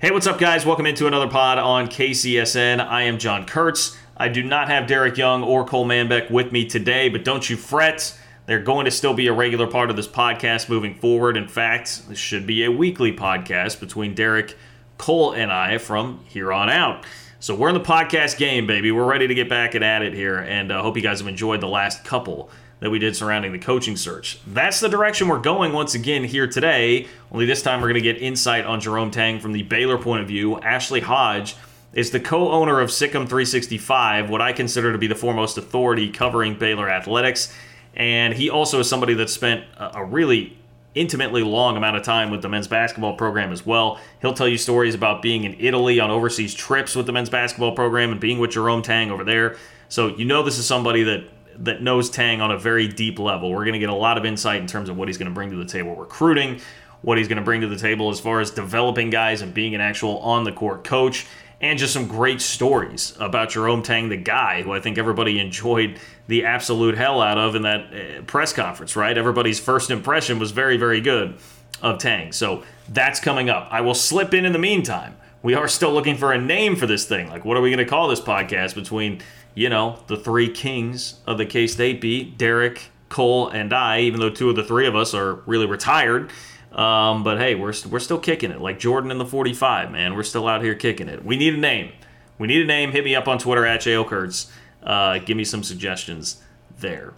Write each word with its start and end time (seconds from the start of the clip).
Hey, 0.00 0.10
what's 0.12 0.26
up, 0.26 0.38
guys? 0.38 0.64
Welcome 0.64 0.86
into 0.86 1.06
another 1.06 1.28
pod 1.28 1.58
on 1.58 1.86
KCSN. 1.88 2.80
I 2.80 3.02
am 3.02 3.18
John 3.18 3.44
Kurtz. 3.44 3.98
I 4.16 4.28
do 4.28 4.42
not 4.42 4.68
have 4.68 4.86
Derek 4.86 5.18
Young 5.18 5.44
or 5.44 5.62
Cole 5.66 5.84
Manbeck 5.84 6.30
with 6.30 6.52
me 6.52 6.64
today, 6.64 7.10
but 7.10 7.22
don't 7.22 7.50
you 7.50 7.58
fret. 7.58 8.18
They're 8.46 8.62
going 8.62 8.86
to 8.86 8.90
still 8.90 9.12
be 9.12 9.26
a 9.26 9.34
regular 9.34 9.66
part 9.66 9.90
of 9.90 9.96
this 9.96 10.08
podcast 10.08 10.70
moving 10.70 10.94
forward. 10.94 11.36
In 11.36 11.48
fact, 11.48 12.08
this 12.08 12.18
should 12.18 12.46
be 12.46 12.64
a 12.64 12.72
weekly 12.72 13.12
podcast 13.12 13.78
between 13.78 14.14
Derek, 14.14 14.56
Cole, 14.96 15.32
and 15.32 15.52
I 15.52 15.76
from 15.76 16.24
here 16.24 16.50
on 16.50 16.70
out. 16.70 17.04
So 17.38 17.54
we're 17.54 17.68
in 17.68 17.74
the 17.74 17.80
podcast 17.80 18.38
game, 18.38 18.66
baby. 18.66 18.90
We're 18.92 19.04
ready 19.04 19.28
to 19.28 19.34
get 19.34 19.50
back 19.50 19.74
and 19.74 19.84
at 19.84 20.00
it 20.00 20.14
here, 20.14 20.38
and 20.38 20.72
I 20.72 20.78
uh, 20.78 20.82
hope 20.82 20.96
you 20.96 21.02
guys 21.02 21.18
have 21.18 21.28
enjoyed 21.28 21.60
the 21.60 21.68
last 21.68 22.04
couple 22.04 22.50
that 22.80 22.90
we 22.90 22.98
did 22.98 23.14
surrounding 23.14 23.52
the 23.52 23.58
coaching 23.58 23.96
search. 23.96 24.38
That's 24.46 24.80
the 24.80 24.88
direction 24.88 25.28
we're 25.28 25.38
going 25.38 25.72
once 25.72 25.94
again 25.94 26.24
here 26.24 26.46
today. 26.46 27.06
Only 27.30 27.46
this 27.46 27.62
time 27.62 27.80
we're 27.80 27.88
going 27.88 28.02
to 28.02 28.12
get 28.12 28.20
insight 28.20 28.64
on 28.64 28.80
Jerome 28.80 29.10
Tang 29.10 29.38
from 29.38 29.52
the 29.52 29.62
Baylor 29.62 29.98
point 29.98 30.22
of 30.22 30.28
view. 30.28 30.58
Ashley 30.60 31.00
Hodge 31.00 31.56
is 31.92 32.10
the 32.10 32.20
co 32.20 32.50
owner 32.50 32.80
of 32.80 32.90
SicEm 32.90 33.28
365, 33.28 34.30
what 34.30 34.40
I 34.40 34.52
consider 34.52 34.92
to 34.92 34.98
be 34.98 35.06
the 35.06 35.14
foremost 35.14 35.58
authority 35.58 36.10
covering 36.10 36.54
Baylor 36.54 36.88
athletics. 36.88 37.54
And 37.94 38.34
he 38.34 38.48
also 38.48 38.80
is 38.80 38.88
somebody 38.88 39.14
that 39.14 39.28
spent 39.28 39.64
a 39.76 40.04
really 40.04 40.56
intimately 40.94 41.42
long 41.42 41.76
amount 41.76 41.96
of 41.96 42.02
time 42.02 42.30
with 42.30 42.42
the 42.42 42.48
men's 42.48 42.66
basketball 42.66 43.14
program 43.14 43.52
as 43.52 43.64
well. 43.64 44.00
He'll 44.20 44.34
tell 44.34 44.48
you 44.48 44.58
stories 44.58 44.94
about 44.94 45.22
being 45.22 45.44
in 45.44 45.54
Italy 45.58 46.00
on 46.00 46.10
overseas 46.10 46.54
trips 46.54 46.96
with 46.96 47.06
the 47.06 47.12
men's 47.12 47.30
basketball 47.30 47.72
program 47.72 48.10
and 48.10 48.20
being 48.20 48.38
with 48.38 48.52
Jerome 48.52 48.82
Tang 48.82 49.10
over 49.10 49.22
there. 49.22 49.56
So 49.88 50.08
you 50.08 50.24
know 50.24 50.42
this 50.42 50.58
is 50.58 50.66
somebody 50.66 51.02
that 51.04 51.24
that 51.60 51.82
knows 51.82 52.10
Tang 52.10 52.40
on 52.40 52.50
a 52.50 52.58
very 52.58 52.88
deep 52.88 53.18
level. 53.18 53.50
We're 53.50 53.64
going 53.64 53.74
to 53.74 53.78
get 53.78 53.90
a 53.90 53.94
lot 53.94 54.18
of 54.18 54.24
insight 54.24 54.60
in 54.60 54.66
terms 54.66 54.88
of 54.88 54.96
what 54.96 55.08
he's 55.08 55.18
going 55.18 55.28
to 55.30 55.34
bring 55.34 55.50
to 55.50 55.56
the 55.56 55.64
table 55.64 55.94
recruiting, 55.94 56.60
what 57.02 57.18
he's 57.18 57.28
going 57.28 57.38
to 57.38 57.44
bring 57.44 57.60
to 57.60 57.68
the 57.68 57.76
table 57.76 58.10
as 58.10 58.18
far 58.18 58.40
as 58.40 58.50
developing 58.50 59.10
guys 59.10 59.42
and 59.42 59.54
being 59.54 59.74
an 59.74 59.80
actual 59.80 60.18
on 60.18 60.44
the 60.44 60.52
court 60.52 60.84
coach, 60.84 61.26
and 61.60 61.78
just 61.78 61.92
some 61.92 62.08
great 62.08 62.40
stories 62.40 63.14
about 63.20 63.50
Jerome 63.50 63.82
Tang, 63.82 64.08
the 64.08 64.16
guy 64.16 64.62
who 64.62 64.72
I 64.72 64.80
think 64.80 64.96
everybody 64.96 65.38
enjoyed 65.38 66.00
the 66.26 66.46
absolute 66.46 66.96
hell 66.96 67.20
out 67.20 67.36
of 67.36 67.54
in 67.54 67.62
that 67.62 67.92
uh, 67.92 68.22
press 68.22 68.52
conference, 68.52 68.96
right? 68.96 69.16
Everybody's 69.16 69.60
first 69.60 69.90
impression 69.90 70.38
was 70.38 70.52
very, 70.52 70.78
very 70.78 71.00
good 71.00 71.36
of 71.82 71.98
Tang. 71.98 72.32
So 72.32 72.62
that's 72.88 73.20
coming 73.20 73.50
up. 73.50 73.68
I 73.70 73.82
will 73.82 73.94
slip 73.94 74.32
in 74.32 74.44
in 74.44 74.52
the 74.52 74.58
meantime. 74.58 75.16
We 75.42 75.54
are 75.54 75.68
still 75.68 75.92
looking 75.92 76.16
for 76.16 76.32
a 76.32 76.40
name 76.40 76.76
for 76.76 76.86
this 76.86 77.06
thing. 77.06 77.28
Like, 77.28 77.44
what 77.44 77.56
are 77.56 77.62
we 77.62 77.70
going 77.70 77.84
to 77.84 77.90
call 77.90 78.08
this 78.08 78.20
podcast 78.20 78.74
between 78.74 79.20
you 79.54 79.68
know, 79.68 80.02
the 80.06 80.16
three 80.16 80.48
kings 80.48 81.20
of 81.26 81.38
the 81.38 81.46
K 81.46 81.66
State 81.66 82.00
beat, 82.00 82.38
Derek, 82.38 82.90
Cole, 83.08 83.48
and 83.48 83.72
I, 83.72 84.00
even 84.00 84.20
though 84.20 84.30
two 84.30 84.50
of 84.50 84.56
the 84.56 84.64
three 84.64 84.86
of 84.86 84.94
us 84.94 85.14
are 85.14 85.34
really 85.46 85.66
retired. 85.66 86.30
Um, 86.72 87.24
but 87.24 87.38
hey, 87.38 87.56
we're, 87.56 87.74
we're 87.90 87.98
still 87.98 88.18
kicking 88.18 88.50
it. 88.50 88.60
Like 88.60 88.78
Jordan 88.78 89.10
in 89.10 89.18
the 89.18 89.26
45, 89.26 89.90
man. 89.90 90.14
We're 90.14 90.22
still 90.22 90.46
out 90.46 90.62
here 90.62 90.74
kicking 90.74 91.08
it. 91.08 91.24
We 91.24 91.36
need 91.36 91.54
a 91.54 91.58
name. 91.58 91.92
We 92.38 92.46
need 92.46 92.62
a 92.62 92.66
name. 92.66 92.92
Hit 92.92 93.04
me 93.04 93.14
up 93.16 93.28
on 93.28 93.38
Twitter 93.38 93.66
at 93.66 93.80
JOKurtz. 93.80 94.50
Uh, 94.82 95.18
give 95.18 95.36
me 95.36 95.44
some 95.44 95.62
suggestions 95.62 96.40
there. 96.78 97.12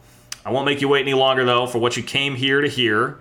I 0.44 0.50
won't 0.50 0.66
make 0.66 0.80
you 0.80 0.88
wait 0.88 1.02
any 1.02 1.14
longer, 1.14 1.44
though, 1.44 1.66
for 1.66 1.78
what 1.78 1.96
you 1.96 2.02
came 2.02 2.34
here 2.34 2.60
to 2.60 2.68
hear, 2.68 3.18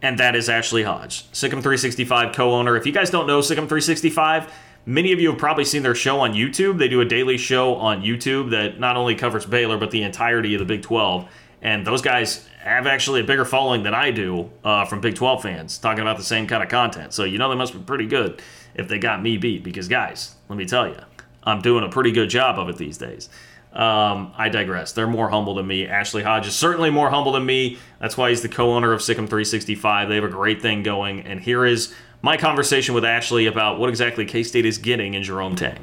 and 0.00 0.18
that 0.18 0.36
is 0.36 0.48
Ashley 0.48 0.84
Hodge, 0.84 1.28
SicEm 1.32 1.50
365 1.50 2.32
co 2.34 2.52
owner. 2.52 2.76
If 2.76 2.86
you 2.86 2.92
guys 2.92 3.10
don't 3.10 3.26
know 3.26 3.40
SicEm 3.40 3.66
365, 3.68 4.52
Many 4.84 5.12
of 5.12 5.20
you 5.20 5.30
have 5.30 5.38
probably 5.38 5.64
seen 5.64 5.82
their 5.84 5.94
show 5.94 6.20
on 6.20 6.32
YouTube. 6.32 6.78
They 6.78 6.88
do 6.88 7.00
a 7.00 7.04
daily 7.04 7.38
show 7.38 7.76
on 7.76 8.02
YouTube 8.02 8.50
that 8.50 8.80
not 8.80 8.96
only 8.96 9.14
covers 9.14 9.46
Baylor, 9.46 9.78
but 9.78 9.92
the 9.92 10.02
entirety 10.02 10.54
of 10.54 10.58
the 10.58 10.64
Big 10.64 10.82
12. 10.82 11.28
And 11.62 11.86
those 11.86 12.02
guys 12.02 12.48
have 12.60 12.88
actually 12.88 13.20
a 13.20 13.24
bigger 13.24 13.44
following 13.44 13.84
than 13.84 13.94
I 13.94 14.10
do 14.10 14.50
uh, 14.64 14.84
from 14.84 15.00
Big 15.00 15.14
12 15.14 15.42
fans 15.42 15.78
talking 15.78 16.00
about 16.00 16.16
the 16.16 16.24
same 16.24 16.48
kind 16.48 16.64
of 16.64 16.68
content. 16.68 17.12
So 17.12 17.22
you 17.22 17.38
know 17.38 17.48
they 17.48 17.54
must 17.54 17.72
be 17.72 17.78
pretty 17.78 18.06
good 18.06 18.42
if 18.74 18.88
they 18.88 18.98
got 18.98 19.22
me 19.22 19.36
beat. 19.36 19.62
Because, 19.62 19.86
guys, 19.86 20.34
let 20.48 20.58
me 20.58 20.64
tell 20.64 20.88
you, 20.88 20.98
I'm 21.44 21.60
doing 21.60 21.84
a 21.84 21.88
pretty 21.88 22.10
good 22.10 22.28
job 22.28 22.58
of 22.58 22.68
it 22.68 22.76
these 22.76 22.98
days. 22.98 23.28
Um, 23.72 24.32
I 24.36 24.48
digress. 24.48 24.92
They're 24.92 25.06
more 25.06 25.30
humble 25.30 25.54
than 25.54 25.66
me. 25.66 25.86
Ashley 25.86 26.22
Hodge 26.24 26.46
is 26.46 26.56
certainly 26.56 26.90
more 26.90 27.08
humble 27.08 27.32
than 27.32 27.46
me. 27.46 27.78
That's 28.00 28.16
why 28.16 28.30
he's 28.30 28.42
the 28.42 28.48
co 28.48 28.74
owner 28.74 28.92
of 28.92 29.00
SicEm 29.00 29.28
365. 29.28 30.08
They 30.08 30.16
have 30.16 30.24
a 30.24 30.28
great 30.28 30.60
thing 30.60 30.82
going. 30.82 31.20
And 31.20 31.40
here 31.40 31.64
is 31.64 31.94
my 32.22 32.36
conversation 32.36 32.94
with 32.94 33.04
Ashley 33.04 33.46
about 33.46 33.78
what 33.78 33.88
exactly 33.88 34.24
K 34.24 34.42
State 34.42 34.64
is 34.64 34.78
getting 34.78 35.14
in 35.14 35.22
Jerome 35.22 35.56
Tang. 35.56 35.78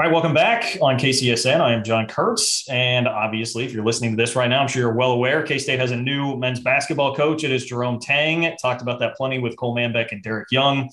All 0.00 0.08
right, 0.08 0.12
welcome 0.12 0.34
back 0.34 0.78
on 0.80 0.98
KCSN. 0.98 1.60
I 1.60 1.72
am 1.74 1.84
John 1.84 2.06
Kurtz. 2.06 2.66
And 2.68 3.06
obviously, 3.06 3.64
if 3.64 3.72
you're 3.72 3.84
listening 3.84 4.12
to 4.12 4.16
this 4.16 4.34
right 4.34 4.48
now, 4.48 4.62
I'm 4.62 4.68
sure 4.68 4.82
you're 4.82 4.94
well 4.94 5.12
aware 5.12 5.42
K 5.42 5.58
State 5.58 5.78
has 5.78 5.90
a 5.90 5.96
new 5.96 6.36
men's 6.36 6.60
basketball 6.60 7.14
coach. 7.14 7.44
It 7.44 7.52
is 7.52 7.66
Jerome 7.66 8.00
Tang. 8.00 8.56
Talked 8.60 8.82
about 8.82 8.98
that 9.00 9.16
plenty 9.16 9.38
with 9.38 9.56
Cole 9.56 9.76
Manbeck 9.76 10.12
and 10.12 10.22
Derek 10.22 10.50
Young 10.50 10.88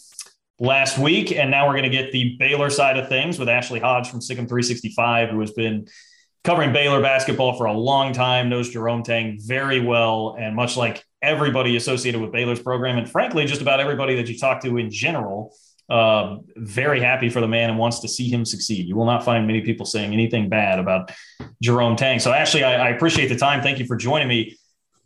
last 0.60 1.00
week. 1.00 1.31
And 1.31 1.50
now 1.50 1.66
we're 1.66 1.74
going 1.74 1.90
to 1.90 1.98
get 1.98 2.12
the 2.12 2.36
Baylor 2.38 2.70
side 2.70 2.98
of 2.98 3.08
things 3.08 3.40
with 3.40 3.48
Ashley 3.48 3.80
Hodge 3.80 4.10
from 4.10 4.20
SicEm 4.20 4.48
365, 4.48 5.30
who 5.30 5.40
has 5.40 5.52
been 5.52 5.88
covering 6.44 6.72
Baylor 6.72 7.02
basketball 7.02 7.58
for 7.58 7.66
a 7.66 7.74
long 7.74 8.14
time, 8.14 8.50
knows 8.50 8.70
Jerome 8.70 9.04
Tang 9.04 9.38
very 9.42 9.80
well. 9.80 10.36
And 10.40 10.56
much 10.56 10.78
like 10.78 11.04
everybody 11.22 11.76
associated 11.76 12.22
with 12.22 12.32
Baylor's 12.32 12.62
program, 12.62 12.98
and 12.98 13.10
frankly, 13.10 13.46
just 13.46 13.62
about 13.62 13.80
everybody 13.80 14.16
that 14.16 14.28
you 14.28 14.38
talk 14.38 14.62
to 14.64 14.78
in 14.78 14.90
general, 14.90 15.54
uh, 15.90 16.38
very 16.56 17.02
happy 17.02 17.30
for 17.30 17.42
the 17.42 17.48
man 17.48 17.70
and 17.70 17.80
wants 17.80 18.00
to 18.00 18.08
see 18.08 18.30
him 18.30 18.46
succeed. 18.46 18.86
You 18.88 18.96
will 18.96 19.06
not 19.06 19.26
find 19.26 19.48
many 19.48 19.62
people 19.62 19.86
saying 19.86 20.14
anything 20.14 20.48
bad 20.48 20.80
about 20.80 21.12
Jerome 21.62 21.96
Tang. 21.96 22.20
So, 22.20 22.32
actually, 22.32 22.64
I, 22.64 22.88
I 22.88 22.90
appreciate 22.90 23.28
the 23.28 23.36
time. 23.36 23.62
Thank 23.62 23.80
you 23.80 23.86
for 23.86 23.96
joining 23.96 24.28
me. 24.28 24.58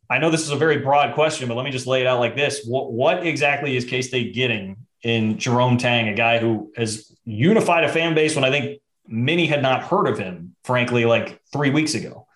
I 0.09 0.19
know 0.19 0.29
this 0.29 0.41
is 0.41 0.51
a 0.51 0.57
very 0.57 0.79
broad 0.79 1.15
question, 1.15 1.47
but 1.47 1.55
let 1.55 1.63
me 1.63 1.71
just 1.71 1.87
lay 1.87 2.01
it 2.01 2.07
out 2.07 2.19
like 2.19 2.35
this: 2.35 2.65
What, 2.65 2.91
what 2.91 3.25
exactly 3.25 3.77
is 3.77 3.85
K 3.85 4.01
State 4.01 4.35
getting 4.35 4.75
in 5.03 5.37
Jerome 5.37 5.77
Tang, 5.77 6.09
a 6.09 6.13
guy 6.13 6.39
who 6.39 6.71
has 6.75 7.15
unified 7.25 7.85
a 7.85 7.89
fan 7.89 8.13
base 8.13 8.35
when 8.35 8.43
I 8.43 8.51
think 8.51 8.79
many 9.07 9.45
had 9.45 9.61
not 9.61 9.83
heard 9.83 10.07
of 10.07 10.17
him, 10.17 10.55
frankly, 10.63 11.05
like 11.05 11.41
three 11.51 11.69
weeks 11.69 11.93
ago? 11.93 12.27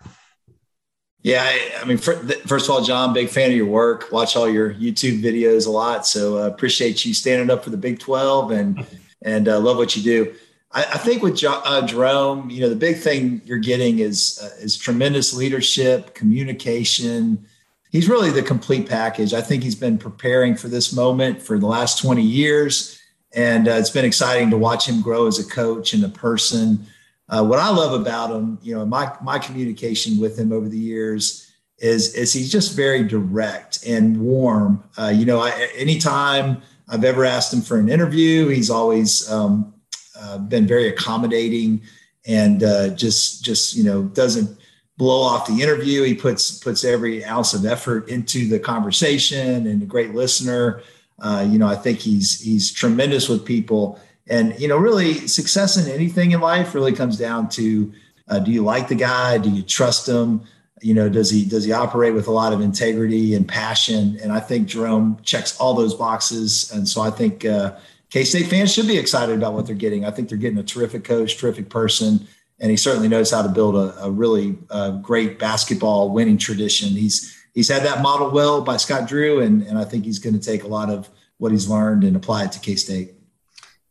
Yeah, 1.22 1.42
I, 1.42 1.80
I 1.82 1.84
mean, 1.84 1.98
for, 1.98 2.14
first 2.46 2.66
of 2.66 2.70
all, 2.70 2.82
John, 2.82 3.12
big 3.12 3.28
fan 3.28 3.50
of 3.50 3.56
your 3.56 3.66
work. 3.66 4.10
Watch 4.12 4.36
all 4.36 4.48
your 4.48 4.72
YouTube 4.72 5.20
videos 5.20 5.66
a 5.66 5.70
lot, 5.70 6.06
so 6.06 6.38
uh, 6.38 6.46
appreciate 6.46 7.04
you 7.04 7.12
standing 7.12 7.50
up 7.50 7.64
for 7.64 7.70
the 7.70 7.76
Big 7.76 7.98
Twelve 7.98 8.50
and 8.50 8.86
and 9.22 9.48
uh, 9.48 9.58
love 9.58 9.76
what 9.76 9.96
you 9.96 10.02
do. 10.02 10.34
I, 10.72 10.84
I 10.84 10.98
think 10.98 11.22
with 11.22 11.36
jo- 11.36 11.60
uh, 11.64 11.86
Jerome, 11.86 12.50
you 12.50 12.60
know, 12.60 12.68
the 12.68 12.76
big 12.76 12.98
thing 12.98 13.42
you're 13.44 13.58
getting 13.58 13.98
is 13.98 14.38
uh, 14.42 14.62
is 14.62 14.76
tremendous 14.76 15.34
leadership, 15.34 16.14
communication. 16.14 17.46
He's 17.90 18.08
really 18.08 18.30
the 18.30 18.42
complete 18.42 18.88
package. 18.88 19.32
I 19.32 19.40
think 19.40 19.62
he's 19.62 19.74
been 19.74 19.98
preparing 19.98 20.54
for 20.54 20.68
this 20.68 20.92
moment 20.92 21.40
for 21.40 21.58
the 21.58 21.66
last 21.66 22.00
20 22.02 22.22
years, 22.22 22.97
and 23.34 23.68
uh, 23.68 23.72
it's 23.72 23.90
been 23.90 24.04
exciting 24.04 24.50
to 24.50 24.58
watch 24.58 24.88
him 24.88 25.00
grow 25.02 25.26
as 25.26 25.38
a 25.38 25.48
coach 25.48 25.92
and 25.92 26.04
a 26.04 26.08
person. 26.08 26.86
Uh, 27.28 27.44
what 27.44 27.58
I 27.58 27.70
love 27.70 28.00
about 28.00 28.30
him, 28.30 28.58
you 28.62 28.74
know, 28.74 28.86
my 28.86 29.12
my 29.22 29.38
communication 29.38 30.18
with 30.18 30.38
him 30.38 30.52
over 30.52 30.68
the 30.68 30.78
years 30.78 31.50
is 31.78 32.14
is 32.14 32.32
he's 32.32 32.50
just 32.50 32.74
very 32.74 33.04
direct 33.04 33.86
and 33.86 34.20
warm. 34.20 34.82
Uh, 34.98 35.12
you 35.14 35.26
know, 35.26 35.40
I, 35.40 35.50
anytime 35.76 36.62
I've 36.88 37.04
ever 37.04 37.24
asked 37.24 37.52
him 37.52 37.60
for 37.60 37.78
an 37.78 37.88
interview, 37.88 38.48
he's 38.48 38.70
always 38.70 39.30
um, 39.30 39.74
uh, 40.18 40.38
been 40.38 40.66
very 40.66 40.88
accommodating 40.88 41.82
and 42.26 42.62
uh, 42.62 42.88
just 42.90 43.44
just 43.44 43.76
you 43.76 43.84
know 43.84 44.04
doesn't 44.04 44.58
blow 44.96 45.22
off 45.22 45.46
the 45.46 45.62
interview. 45.62 46.02
He 46.02 46.14
puts 46.14 46.58
puts 46.58 46.84
every 46.84 47.24
ounce 47.24 47.54
of 47.54 47.64
effort 47.64 48.08
into 48.08 48.48
the 48.48 48.58
conversation 48.58 49.66
and 49.66 49.82
a 49.82 49.86
great 49.86 50.14
listener. 50.14 50.82
Uh, 51.20 51.46
you 51.48 51.58
know, 51.58 51.66
I 51.66 51.74
think 51.74 51.98
he's 51.98 52.40
he's 52.40 52.72
tremendous 52.72 53.28
with 53.28 53.44
people 53.44 53.98
And, 54.28 54.58
you 54.60 54.68
know, 54.68 54.76
really 54.76 55.26
success 55.26 55.76
in 55.76 55.90
anything 55.90 56.32
in 56.32 56.40
life 56.40 56.74
really 56.74 56.92
comes 56.92 57.16
down 57.16 57.48
to 57.50 57.92
uh, 58.28 58.38
do 58.38 58.50
you 58.50 58.62
like 58.62 58.88
the 58.88 58.94
guy? 58.94 59.38
Do 59.38 59.50
you 59.50 59.62
trust 59.62 60.06
him? 60.06 60.42
You 60.82 60.94
know, 60.94 61.08
does 61.08 61.30
he 61.30 61.44
does 61.44 61.64
he 61.64 61.72
operate 61.72 62.14
with 62.14 62.28
a 62.28 62.30
lot 62.30 62.52
of 62.52 62.60
integrity 62.60 63.34
and 63.34 63.48
passion? 63.48 64.18
And 64.22 64.30
I 64.32 64.38
think 64.38 64.68
Jerome 64.68 65.18
checks 65.22 65.58
all 65.58 65.74
those 65.74 65.94
boxes. 65.94 66.70
And 66.72 66.86
so 66.86 67.00
I 67.00 67.10
think 67.10 67.44
uh, 67.44 67.76
K 68.10 68.22
State 68.24 68.46
fans 68.46 68.72
should 68.72 68.86
be 68.86 68.98
excited 68.98 69.34
about 69.34 69.54
what 69.54 69.66
they're 69.66 69.74
getting. 69.74 70.04
I 70.04 70.10
think 70.10 70.28
they're 70.28 70.38
getting 70.38 70.58
a 70.58 70.62
terrific 70.62 71.04
coach, 71.04 71.38
terrific 71.38 71.68
person, 71.68 72.28
and 72.60 72.70
he 72.70 72.76
certainly 72.76 73.08
knows 73.08 73.30
how 73.30 73.42
to 73.42 73.48
build 73.48 73.74
a, 73.74 74.04
a 74.04 74.10
really 74.10 74.56
uh, 74.70 74.90
great 74.90 75.38
basketball 75.38 76.10
winning 76.10 76.38
tradition. 76.38 76.90
He's 76.90 77.34
he's 77.54 77.68
had 77.68 77.82
that 77.84 78.02
model 78.02 78.30
well 78.30 78.62
by 78.62 78.76
Scott 78.76 79.08
Drew, 79.08 79.40
and 79.40 79.62
and 79.62 79.78
I 79.78 79.84
think 79.84 80.04
he's 80.04 80.18
going 80.18 80.38
to 80.38 80.44
take 80.44 80.64
a 80.64 80.68
lot 80.68 80.90
of 80.90 81.08
what 81.38 81.52
he's 81.52 81.68
learned 81.68 82.04
and 82.04 82.16
apply 82.16 82.44
it 82.44 82.52
to 82.52 82.60
K 82.60 82.74
State. 82.74 83.14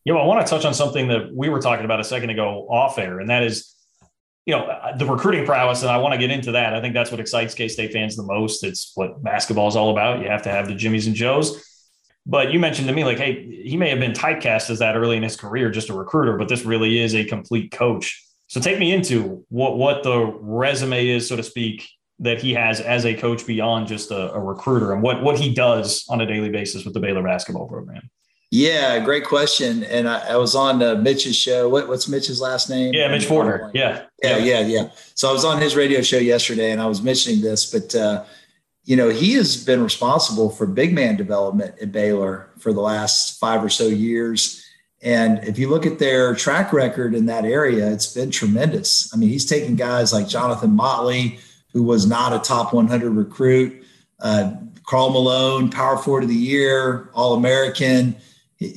Yeah, 0.05 0.13
well, 0.13 0.23
I 0.23 0.25
want 0.25 0.45
to 0.45 0.49
touch 0.49 0.65
on 0.65 0.73
something 0.73 1.09
that 1.09 1.33
we 1.33 1.49
were 1.49 1.59
talking 1.59 1.85
about 1.85 1.99
a 1.99 2.03
second 2.03 2.29
ago 2.29 2.67
off 2.69 2.97
air, 2.97 3.19
and 3.19 3.29
that 3.29 3.43
is, 3.43 3.75
you 4.45 4.55
know, 4.55 4.69
the 4.97 5.05
recruiting 5.05 5.45
prowess. 5.45 5.81
And 5.81 5.91
I 5.91 5.97
want 5.97 6.13
to 6.13 6.17
get 6.17 6.31
into 6.31 6.53
that. 6.53 6.73
I 6.73 6.81
think 6.81 6.93
that's 6.93 7.11
what 7.11 7.19
excites 7.19 7.53
K 7.53 7.67
State 7.67 7.91
fans 7.91 8.15
the 8.15 8.23
most. 8.23 8.63
It's 8.63 8.91
what 8.95 9.21
basketball 9.21 9.67
is 9.67 9.75
all 9.75 9.91
about. 9.91 10.21
You 10.21 10.29
have 10.29 10.43
to 10.43 10.49
have 10.49 10.67
the 10.67 10.75
Jimmies 10.75 11.07
and 11.07 11.15
Joes. 11.15 11.63
But 12.25 12.51
you 12.51 12.59
mentioned 12.59 12.89
to 12.89 12.93
me, 12.93 13.05
like, 13.05 13.17
hey, 13.17 13.63
he 13.63 13.77
may 13.77 13.89
have 13.89 13.99
been 13.99 14.11
typecast 14.11 14.69
as 14.69 14.79
that 14.79 14.97
early 14.97 15.15
in 15.15 15.23
his 15.23 15.37
career, 15.37 15.71
just 15.71 15.89
a 15.89 15.93
recruiter, 15.93 16.37
but 16.37 16.49
this 16.49 16.65
really 16.65 16.99
is 16.99 17.15
a 17.15 17.23
complete 17.23 17.71
coach. 17.71 18.21
So 18.47 18.59
take 18.59 18.79
me 18.79 18.91
into 18.93 19.45
what 19.49 19.77
what 19.77 20.03
the 20.03 20.25
resume 20.25 21.07
is, 21.07 21.27
so 21.27 21.35
to 21.35 21.43
speak, 21.43 21.87
that 22.19 22.41
he 22.41 22.53
has 22.53 22.81
as 22.81 23.05
a 23.05 23.13
coach 23.13 23.45
beyond 23.45 23.87
just 23.87 24.11
a, 24.11 24.33
a 24.33 24.39
recruiter, 24.39 24.93
and 24.93 25.01
what 25.01 25.23
what 25.23 25.39
he 25.39 25.53
does 25.53 26.05
on 26.09 26.21
a 26.21 26.25
daily 26.25 26.49
basis 26.49 26.85
with 26.85 26.93
the 26.93 26.99
Baylor 26.99 27.23
basketball 27.23 27.67
program. 27.67 28.09
Yeah, 28.49 29.03
great 29.03 29.25
question. 29.25 29.83
And 29.83 30.07
I, 30.07 30.19
I 30.19 30.37
was 30.37 30.55
on 30.55 30.81
uh, 30.81 30.95
Mitch's 30.95 31.35
show. 31.35 31.67
What, 31.67 31.89
what's 31.89 32.07
Mitch's 32.07 32.39
last 32.39 32.69
name? 32.69 32.93
Yeah, 32.93 33.09
Mitch 33.09 33.25
Fortner. 33.25 33.71
Yeah. 33.73 34.03
yeah. 34.23 34.37
Yeah, 34.37 34.61
yeah, 34.61 34.89
So 35.15 35.29
I 35.29 35.33
was 35.33 35.43
on 35.43 35.61
his 35.61 35.75
radio 35.75 36.01
show 36.01 36.17
yesterday 36.17 36.71
and 36.71 36.81
I 36.81 36.85
was 36.85 37.01
mentioning 37.01 37.41
this, 37.41 37.69
but, 37.69 37.93
uh, 37.93 38.23
you 38.85 38.95
know, 38.95 39.09
he 39.09 39.33
has 39.33 39.61
been 39.65 39.83
responsible 39.83 40.49
for 40.49 40.65
big 40.65 40.93
man 40.93 41.17
development 41.17 41.75
at 41.81 41.91
Baylor 41.91 42.49
for 42.57 42.71
the 42.71 42.79
last 42.79 43.37
five 43.37 43.61
or 43.61 43.69
so 43.69 43.87
years. 43.87 44.63
And 45.01 45.43
if 45.43 45.59
you 45.59 45.69
look 45.69 45.85
at 45.85 45.99
their 45.99 46.33
track 46.33 46.71
record 46.71 47.13
in 47.15 47.25
that 47.25 47.43
area, 47.43 47.91
it's 47.91 48.13
been 48.13 48.31
tremendous. 48.31 49.13
I 49.13 49.17
mean, 49.17 49.27
he's 49.27 49.45
taken 49.45 49.75
guys 49.75 50.13
like 50.13 50.29
Jonathan 50.29 50.71
Motley, 50.71 51.39
who 51.77 51.83
was 51.83 52.07
not 52.07 52.33
a 52.33 52.39
top 52.39 52.73
100 52.73 53.11
recruit, 53.11 53.85
uh, 54.19 54.51
Karl 54.87 55.11
Malone, 55.11 55.69
Power 55.69 55.95
Forward 55.95 56.23
of 56.23 56.29
the 56.29 56.35
Year, 56.35 57.11
All 57.13 57.35
American. 57.35 58.15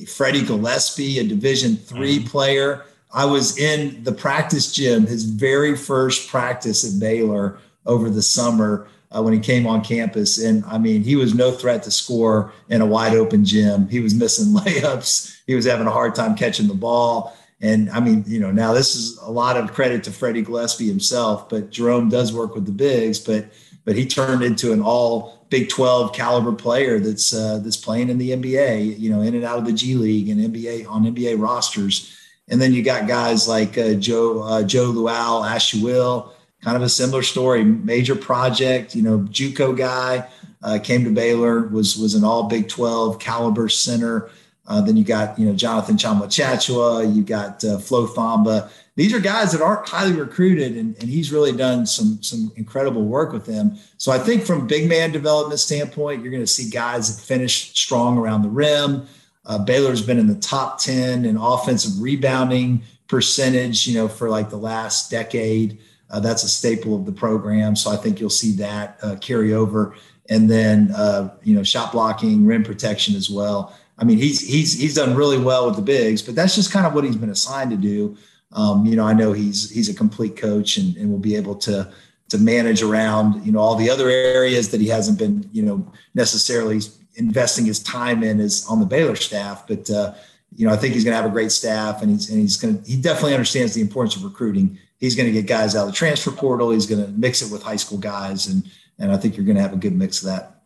Freddie 0.07 0.45
Gillespie, 0.45 1.17
a 1.17 1.23
Division 1.23 1.75
three 1.75 2.19
mm-hmm. 2.19 2.27
player. 2.27 2.85
I 3.11 3.25
was 3.25 3.57
in 3.57 4.03
the 4.03 4.11
practice 4.11 4.71
gym, 4.71 5.07
his 5.07 5.25
very 5.25 5.75
first 5.75 6.29
practice 6.29 6.85
at 6.85 6.99
Baylor 6.99 7.57
over 7.87 8.07
the 8.07 8.21
summer 8.21 8.87
uh, 9.11 9.23
when 9.23 9.33
he 9.33 9.39
came 9.39 9.65
on 9.65 9.83
campus. 9.83 10.37
And 10.37 10.63
I 10.65 10.77
mean, 10.77 11.03
he 11.03 11.15
was 11.15 11.33
no 11.33 11.51
threat 11.51 11.81
to 11.83 11.91
score 11.91 12.53
in 12.69 12.81
a 12.81 12.85
wide 12.85 13.15
open 13.15 13.43
gym. 13.43 13.89
He 13.89 14.01
was 14.01 14.13
missing 14.13 14.53
layups. 14.53 15.35
He 15.47 15.55
was 15.55 15.65
having 15.65 15.87
a 15.87 15.91
hard 15.91 16.13
time 16.13 16.35
catching 16.35 16.67
the 16.67 16.75
ball. 16.75 17.35
And 17.61 17.89
I 17.91 17.99
mean, 17.99 18.23
you 18.27 18.39
know, 18.39 18.51
now 18.51 18.73
this 18.73 18.95
is 18.95 19.17
a 19.19 19.29
lot 19.29 19.55
of 19.55 19.71
credit 19.71 20.03
to 20.05 20.11
Freddie 20.11 20.41
Gillespie 20.41 20.87
himself, 20.87 21.47
but 21.47 21.69
Jerome 21.69 22.09
does 22.09 22.33
work 22.33 22.55
with 22.55 22.65
the 22.65 22.71
bigs, 22.71 23.19
but 23.19 23.45
but 23.85 23.95
he 23.95 24.05
turned 24.05 24.43
into 24.43 24.73
an 24.73 24.81
all 24.81 25.41
Big 25.49 25.67
12 25.67 26.13
caliber 26.13 26.53
player 26.53 26.97
that's 26.97 27.33
uh, 27.33 27.59
that's 27.59 27.77
playing 27.77 28.09
in 28.09 28.17
the 28.17 28.31
NBA, 28.31 28.97
you 28.97 29.09
know, 29.09 29.21
in 29.21 29.35
and 29.35 29.43
out 29.43 29.57
of 29.57 29.65
the 29.65 29.73
G 29.73 29.95
League 29.95 30.29
and 30.29 30.39
NBA 30.39 30.87
on 30.89 31.03
NBA 31.03 31.39
rosters. 31.39 32.17
And 32.47 32.61
then 32.61 32.73
you 32.73 32.83
got 32.83 33.07
guys 33.07 33.47
like 33.47 33.77
uh, 33.77 33.93
Joe 33.95 34.41
uh, 34.43 34.63
Joe 34.63 34.91
Lual, 34.91 35.45
Acuil, 35.45 36.31
kind 36.61 36.77
of 36.77 36.83
a 36.83 36.89
similar 36.89 37.21
story. 37.21 37.63
Major 37.63 38.15
project, 38.15 38.95
you 38.95 39.01
know, 39.01 39.19
JUCO 39.19 39.77
guy 39.77 40.27
uh, 40.63 40.79
came 40.81 41.03
to 41.03 41.11
Baylor, 41.11 41.67
was 41.67 41.97
was 41.97 42.15
an 42.15 42.23
All 42.23 42.43
Big 42.43 42.69
12 42.69 43.19
caliber 43.19 43.67
center. 43.67 44.29
Uh, 44.67 44.79
then 44.79 44.95
you 44.95 45.03
got 45.03 45.37
you 45.39 45.45
know 45.45 45.53
Jonathan 45.53 45.97
Tchamwa 45.97 46.27
Tchatchoua, 46.27 47.15
you 47.15 47.23
got 47.23 47.63
uh, 47.63 47.77
Flo 47.79 48.07
Thamba 48.07 48.69
these 48.95 49.13
are 49.13 49.19
guys 49.19 49.51
that 49.53 49.61
aren't 49.61 49.87
highly 49.87 50.13
recruited, 50.13 50.75
and, 50.75 50.95
and 50.99 51.09
he's 51.09 51.31
really 51.31 51.53
done 51.53 51.85
some 51.85 52.21
some 52.21 52.51
incredible 52.55 53.03
work 53.03 53.31
with 53.31 53.45
them. 53.45 53.77
So 53.97 54.11
I 54.11 54.19
think 54.19 54.43
from 54.43 54.67
big 54.67 54.89
man 54.89 55.11
development 55.11 55.59
standpoint, 55.59 56.21
you're 56.21 56.31
going 56.31 56.43
to 56.43 56.47
see 56.47 56.69
guys 56.69 57.15
that 57.15 57.23
finish 57.23 57.71
strong 57.71 58.17
around 58.17 58.41
the 58.41 58.49
rim. 58.49 59.07
Uh, 59.45 59.59
Baylor's 59.59 60.01
been 60.01 60.19
in 60.19 60.27
the 60.27 60.35
top 60.35 60.79
ten 60.79 61.25
in 61.25 61.37
offensive 61.37 62.01
rebounding 62.01 62.83
percentage, 63.07 63.87
you 63.87 63.95
know, 63.95 64.07
for 64.07 64.29
like 64.29 64.49
the 64.49 64.57
last 64.57 65.09
decade. 65.09 65.79
Uh, 66.09 66.19
that's 66.19 66.43
a 66.43 66.49
staple 66.49 66.93
of 66.93 67.05
the 67.05 67.11
program, 67.11 67.75
so 67.75 67.89
I 67.89 67.95
think 67.95 68.19
you'll 68.19 68.29
see 68.29 68.51
that 68.57 68.99
uh, 69.01 69.15
carry 69.15 69.53
over. 69.53 69.95
And 70.29 70.49
then 70.49 70.91
uh, 70.91 71.33
you 71.43 71.55
know, 71.55 71.63
shot 71.63 71.93
blocking, 71.93 72.45
rim 72.45 72.63
protection 72.63 73.15
as 73.15 73.29
well. 73.29 73.75
I 74.01 74.03
mean, 74.03 74.17
he's 74.17 74.41
he's 74.45 74.77
he's 74.77 74.95
done 74.95 75.15
really 75.15 75.37
well 75.37 75.67
with 75.67 75.77
the 75.77 75.81
bigs, 75.81 76.21
but 76.21 76.35
that's 76.35 76.55
just 76.55 76.73
kind 76.73 76.85
of 76.85 76.93
what 76.93 77.05
he's 77.05 77.15
been 77.15 77.29
assigned 77.29 77.71
to 77.71 77.77
do 77.77 78.17
um, 78.53 78.85
you 78.85 78.95
know, 78.95 79.05
I 79.05 79.13
know 79.13 79.31
he's 79.31 79.69
he's 79.69 79.89
a 79.89 79.93
complete 79.93 80.35
coach 80.35 80.77
and, 80.77 80.95
and 80.97 81.11
will 81.11 81.19
be 81.19 81.35
able 81.35 81.55
to 81.55 81.91
to 82.29 82.37
manage 82.37 82.81
around 82.81 83.45
you 83.45 83.51
know 83.51 83.59
all 83.59 83.75
the 83.75 83.89
other 83.89 84.09
areas 84.09 84.71
that 84.71 84.79
he 84.79 84.87
hasn't 84.87 85.19
been 85.19 85.49
you 85.51 85.63
know 85.63 85.91
necessarily 86.13 86.79
investing 87.15 87.65
his 87.65 87.79
time 87.79 88.23
in 88.23 88.39
is 88.39 88.65
on 88.67 88.79
the 88.79 88.85
Baylor 88.85 89.15
staff. 89.15 89.67
But 89.67 89.89
uh, 89.89 90.13
you 90.55 90.67
know, 90.67 90.73
I 90.73 90.77
think 90.77 90.93
he's 90.93 91.03
going 91.03 91.13
to 91.13 91.21
have 91.21 91.29
a 91.29 91.33
great 91.33 91.51
staff, 91.51 92.01
and 92.01 92.11
he's 92.11 92.29
and 92.29 92.39
he's 92.39 92.57
going 92.57 92.81
to 92.81 92.89
he 92.89 92.99
definitely 92.99 93.33
understands 93.33 93.73
the 93.73 93.81
importance 93.81 94.15
of 94.15 94.23
recruiting. 94.23 94.77
He's 94.97 95.15
going 95.15 95.27
to 95.27 95.33
get 95.33 95.47
guys 95.47 95.75
out 95.75 95.87
of 95.87 95.87
the 95.87 95.97
transfer 95.97 96.31
portal. 96.31 96.71
He's 96.71 96.85
going 96.85 97.03
to 97.03 97.11
mix 97.11 97.41
it 97.41 97.51
with 97.51 97.63
high 97.63 97.77
school 97.77 97.97
guys, 97.97 98.47
and 98.47 98.69
and 98.99 99.13
I 99.13 99.17
think 99.17 99.37
you're 99.37 99.45
going 99.45 99.55
to 99.55 99.63
have 99.63 99.73
a 99.73 99.77
good 99.77 99.95
mix 99.95 100.21
of 100.21 100.25
that. 100.25 100.60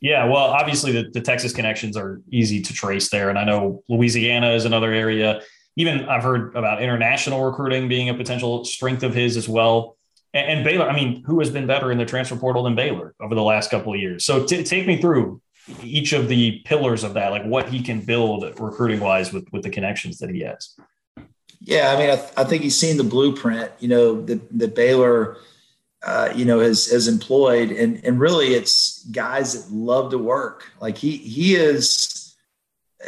Yeah, 0.00 0.26
well, 0.26 0.44
obviously 0.44 0.92
the, 0.92 1.10
the 1.10 1.20
Texas 1.20 1.52
connections 1.52 1.96
are 1.96 2.20
easy 2.30 2.60
to 2.62 2.72
trace 2.72 3.08
there, 3.08 3.30
and 3.30 3.38
I 3.38 3.44
know 3.44 3.82
Louisiana 3.88 4.52
is 4.52 4.64
another 4.64 4.92
area 4.92 5.40
even 5.76 6.08
I've 6.08 6.22
heard 6.22 6.56
about 6.56 6.82
international 6.82 7.44
recruiting 7.44 7.88
being 7.88 8.08
a 8.08 8.14
potential 8.14 8.64
strength 8.64 9.02
of 9.02 9.14
his 9.14 9.36
as 9.36 9.48
well. 9.48 9.96
And, 10.32 10.50
and 10.50 10.64
Baylor, 10.64 10.88
I 10.88 10.94
mean, 10.94 11.22
who 11.24 11.38
has 11.40 11.50
been 11.50 11.66
better 11.66 11.92
in 11.92 11.98
the 11.98 12.06
transfer 12.06 12.36
portal 12.36 12.62
than 12.64 12.74
Baylor 12.74 13.14
over 13.20 13.34
the 13.34 13.42
last 13.42 13.70
couple 13.70 13.92
of 13.92 14.00
years? 14.00 14.24
So 14.24 14.44
t- 14.44 14.64
take 14.64 14.86
me 14.86 15.00
through 15.00 15.40
each 15.82 16.12
of 16.12 16.28
the 16.28 16.62
pillars 16.64 17.04
of 17.04 17.14
that, 17.14 17.30
like 17.30 17.44
what 17.44 17.68
he 17.68 17.82
can 17.82 18.00
build 18.00 18.44
recruiting 18.58 19.00
wise 19.00 19.32
with 19.32 19.46
with 19.52 19.62
the 19.62 19.70
connections 19.70 20.18
that 20.18 20.30
he 20.30 20.40
has. 20.40 20.76
Yeah, 21.60 21.92
I 21.92 21.98
mean, 21.98 22.10
I, 22.10 22.16
th- 22.16 22.32
I 22.36 22.44
think 22.44 22.62
he's 22.62 22.76
seen 22.76 22.96
the 22.96 23.04
blueprint. 23.04 23.70
You 23.78 23.88
know, 23.88 24.22
that 24.22 24.58
the 24.58 24.68
Baylor. 24.68 25.38
Uh, 26.06 26.32
you 26.36 26.44
know, 26.44 26.60
has 26.60 26.86
has 26.86 27.08
employed, 27.08 27.72
and 27.72 28.02
and 28.04 28.20
really, 28.20 28.54
it's 28.54 29.04
guys 29.06 29.66
that 29.66 29.74
love 29.74 30.10
to 30.12 30.18
work. 30.18 30.70
Like 30.80 30.96
he 30.96 31.16
he 31.16 31.56
is 31.56 32.16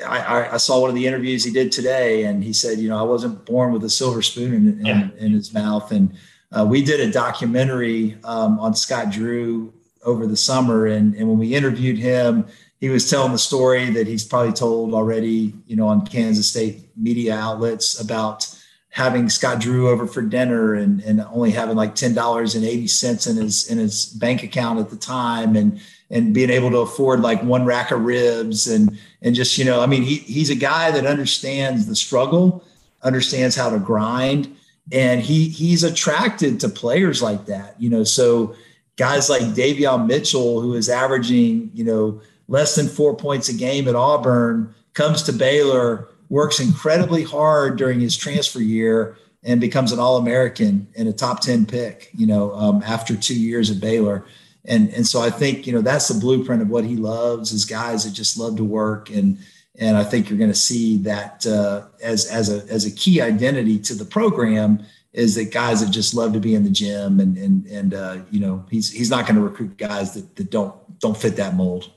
I, 0.06 0.50
I, 0.52 0.56
saw 0.58 0.80
one 0.80 0.90
of 0.90 0.96
the 0.96 1.06
interviews 1.06 1.44
he 1.44 1.50
did 1.50 1.72
today, 1.72 2.24
and 2.24 2.44
he 2.44 2.52
said, 2.52 2.78
you 2.78 2.88
know, 2.88 2.98
I 2.98 3.02
wasn't 3.02 3.44
born 3.44 3.72
with 3.72 3.84
a 3.84 3.90
silver 3.90 4.22
spoon 4.22 4.54
in, 4.54 4.80
in, 4.80 4.86
yeah. 4.86 5.08
in 5.18 5.32
his 5.32 5.52
mouth. 5.52 5.90
And 5.92 6.14
uh, 6.52 6.66
we 6.68 6.82
did 6.82 7.00
a 7.00 7.10
documentary 7.10 8.18
um, 8.24 8.60
on 8.60 8.74
Scott 8.74 9.10
Drew 9.10 9.72
over 10.04 10.26
the 10.26 10.36
summer, 10.36 10.86
and, 10.86 11.14
and 11.14 11.28
when 11.28 11.38
we 11.38 11.54
interviewed 11.54 11.98
him, 11.98 12.46
he 12.80 12.88
was 12.88 13.10
telling 13.10 13.32
the 13.32 13.38
story 13.38 13.90
that 13.90 14.06
he's 14.06 14.24
probably 14.24 14.52
told 14.52 14.94
already, 14.94 15.54
you 15.66 15.74
know, 15.74 15.88
on 15.88 16.06
Kansas 16.06 16.48
State 16.48 16.90
media 16.96 17.34
outlets 17.34 18.00
about 18.00 18.46
having 18.90 19.28
Scott 19.28 19.60
Drew 19.60 19.88
over 19.88 20.06
for 20.06 20.22
dinner 20.22 20.74
and, 20.74 21.00
and 21.02 21.20
only 21.32 21.50
having 21.50 21.76
like 21.76 21.94
ten 21.94 22.14
dollars 22.14 22.54
and 22.54 22.64
eighty 22.64 22.86
cents 22.86 23.26
in 23.26 23.36
his 23.36 23.70
in 23.70 23.78
his 23.78 24.06
bank 24.06 24.42
account 24.42 24.80
at 24.80 24.90
the 24.90 24.96
time, 24.96 25.56
and 25.56 25.80
and 26.10 26.32
being 26.32 26.50
able 26.50 26.70
to 26.70 26.78
afford 26.78 27.20
like 27.20 27.42
one 27.42 27.64
rack 27.64 27.90
of 27.90 28.00
ribs 28.02 28.66
and 28.66 28.98
and 29.22 29.34
just 29.34 29.58
you 29.58 29.64
know 29.64 29.80
i 29.80 29.86
mean 29.86 30.02
he, 30.02 30.16
he's 30.16 30.50
a 30.50 30.54
guy 30.54 30.90
that 30.90 31.06
understands 31.06 31.86
the 31.86 31.96
struggle 31.96 32.64
understands 33.02 33.54
how 33.54 33.70
to 33.70 33.78
grind 33.78 34.54
and 34.92 35.20
he 35.20 35.48
he's 35.48 35.82
attracted 35.82 36.60
to 36.60 36.68
players 36.68 37.22
like 37.22 37.46
that 37.46 37.80
you 37.80 37.90
know? 37.90 38.04
So 38.04 38.54
guys 38.96 39.28
like 39.28 39.42
davion 39.42 40.06
mitchell 40.06 40.60
who 40.60 40.74
is 40.74 40.88
averaging 40.88 41.70
you 41.74 41.84
know 41.84 42.20
less 42.48 42.74
than 42.74 42.88
four 42.88 43.14
points 43.14 43.48
a 43.48 43.54
game 43.54 43.86
at 43.86 43.94
auburn 43.94 44.74
comes 44.94 45.22
to 45.24 45.32
baylor 45.32 46.08
works 46.28 46.60
incredibly 46.60 47.22
hard 47.22 47.76
during 47.76 48.00
his 48.00 48.16
transfer 48.16 48.60
year 48.60 49.16
and 49.44 49.60
becomes 49.60 49.92
an 49.92 49.98
all-american 49.98 50.86
and 50.96 51.08
a 51.08 51.12
top 51.12 51.40
10 51.40 51.66
pick 51.66 52.10
you 52.14 52.26
know 52.26 52.52
um, 52.54 52.82
after 52.84 53.16
two 53.16 53.38
years 53.38 53.70
at 53.70 53.80
baylor 53.80 54.24
and 54.68 54.90
and 54.90 55.06
so 55.06 55.20
I 55.20 55.30
think 55.30 55.66
you 55.66 55.72
know 55.72 55.80
that's 55.80 56.08
the 56.08 56.20
blueprint 56.20 56.62
of 56.62 56.68
what 56.68 56.84
he 56.84 56.96
loves 56.96 57.52
is 57.52 57.64
guys 57.64 58.04
that 58.04 58.12
just 58.12 58.38
love 58.38 58.56
to 58.56 58.64
work 58.64 59.10
and 59.10 59.38
and 59.80 59.96
I 59.96 60.04
think 60.04 60.28
you're 60.28 60.38
going 60.38 60.50
to 60.50 60.56
see 60.56 60.98
that 60.98 61.46
uh, 61.46 61.86
as 62.02 62.26
as 62.26 62.50
a 62.50 62.70
as 62.72 62.84
a 62.84 62.90
key 62.90 63.20
identity 63.20 63.78
to 63.80 63.94
the 63.94 64.04
program 64.04 64.84
is 65.12 65.34
that 65.36 65.52
guys 65.52 65.80
that 65.80 65.90
just 65.90 66.14
love 66.14 66.32
to 66.34 66.40
be 66.40 66.54
in 66.54 66.64
the 66.64 66.70
gym 66.70 67.20
and 67.20 67.36
and 67.38 67.66
and 67.66 67.94
uh, 67.94 68.18
you 68.30 68.40
know 68.40 68.64
he's 68.70 68.92
he's 68.92 69.10
not 69.10 69.26
going 69.26 69.36
to 69.36 69.42
recruit 69.42 69.76
guys 69.78 70.14
that 70.14 70.36
that 70.36 70.50
don't 70.50 70.74
don't 71.00 71.16
fit 71.16 71.36
that 71.36 71.54
mold. 71.54 71.90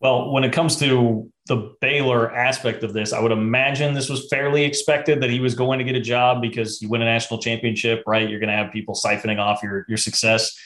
Well, 0.00 0.30
when 0.32 0.44
it 0.44 0.52
comes 0.52 0.76
to 0.76 1.30
the 1.46 1.74
Baylor 1.80 2.34
aspect 2.34 2.82
of 2.84 2.94
this, 2.94 3.12
I 3.12 3.20
would 3.20 3.32
imagine 3.32 3.92
this 3.92 4.08
was 4.08 4.26
fairly 4.28 4.64
expected 4.64 5.20
that 5.22 5.30
he 5.30 5.40
was 5.40 5.54
going 5.54 5.78
to 5.78 5.84
get 5.84 5.94
a 5.94 6.00
job 6.00 6.40
because 6.40 6.80
you 6.80 6.88
win 6.88 7.02
a 7.02 7.04
national 7.04 7.40
championship, 7.40 8.02
right? 8.06 8.28
You're 8.28 8.40
going 8.40 8.48
to 8.48 8.56
have 8.56 8.72
people 8.72 8.94
siphoning 8.94 9.38
off 9.38 9.62
your 9.62 9.84
your 9.88 9.98
success. 9.98 10.56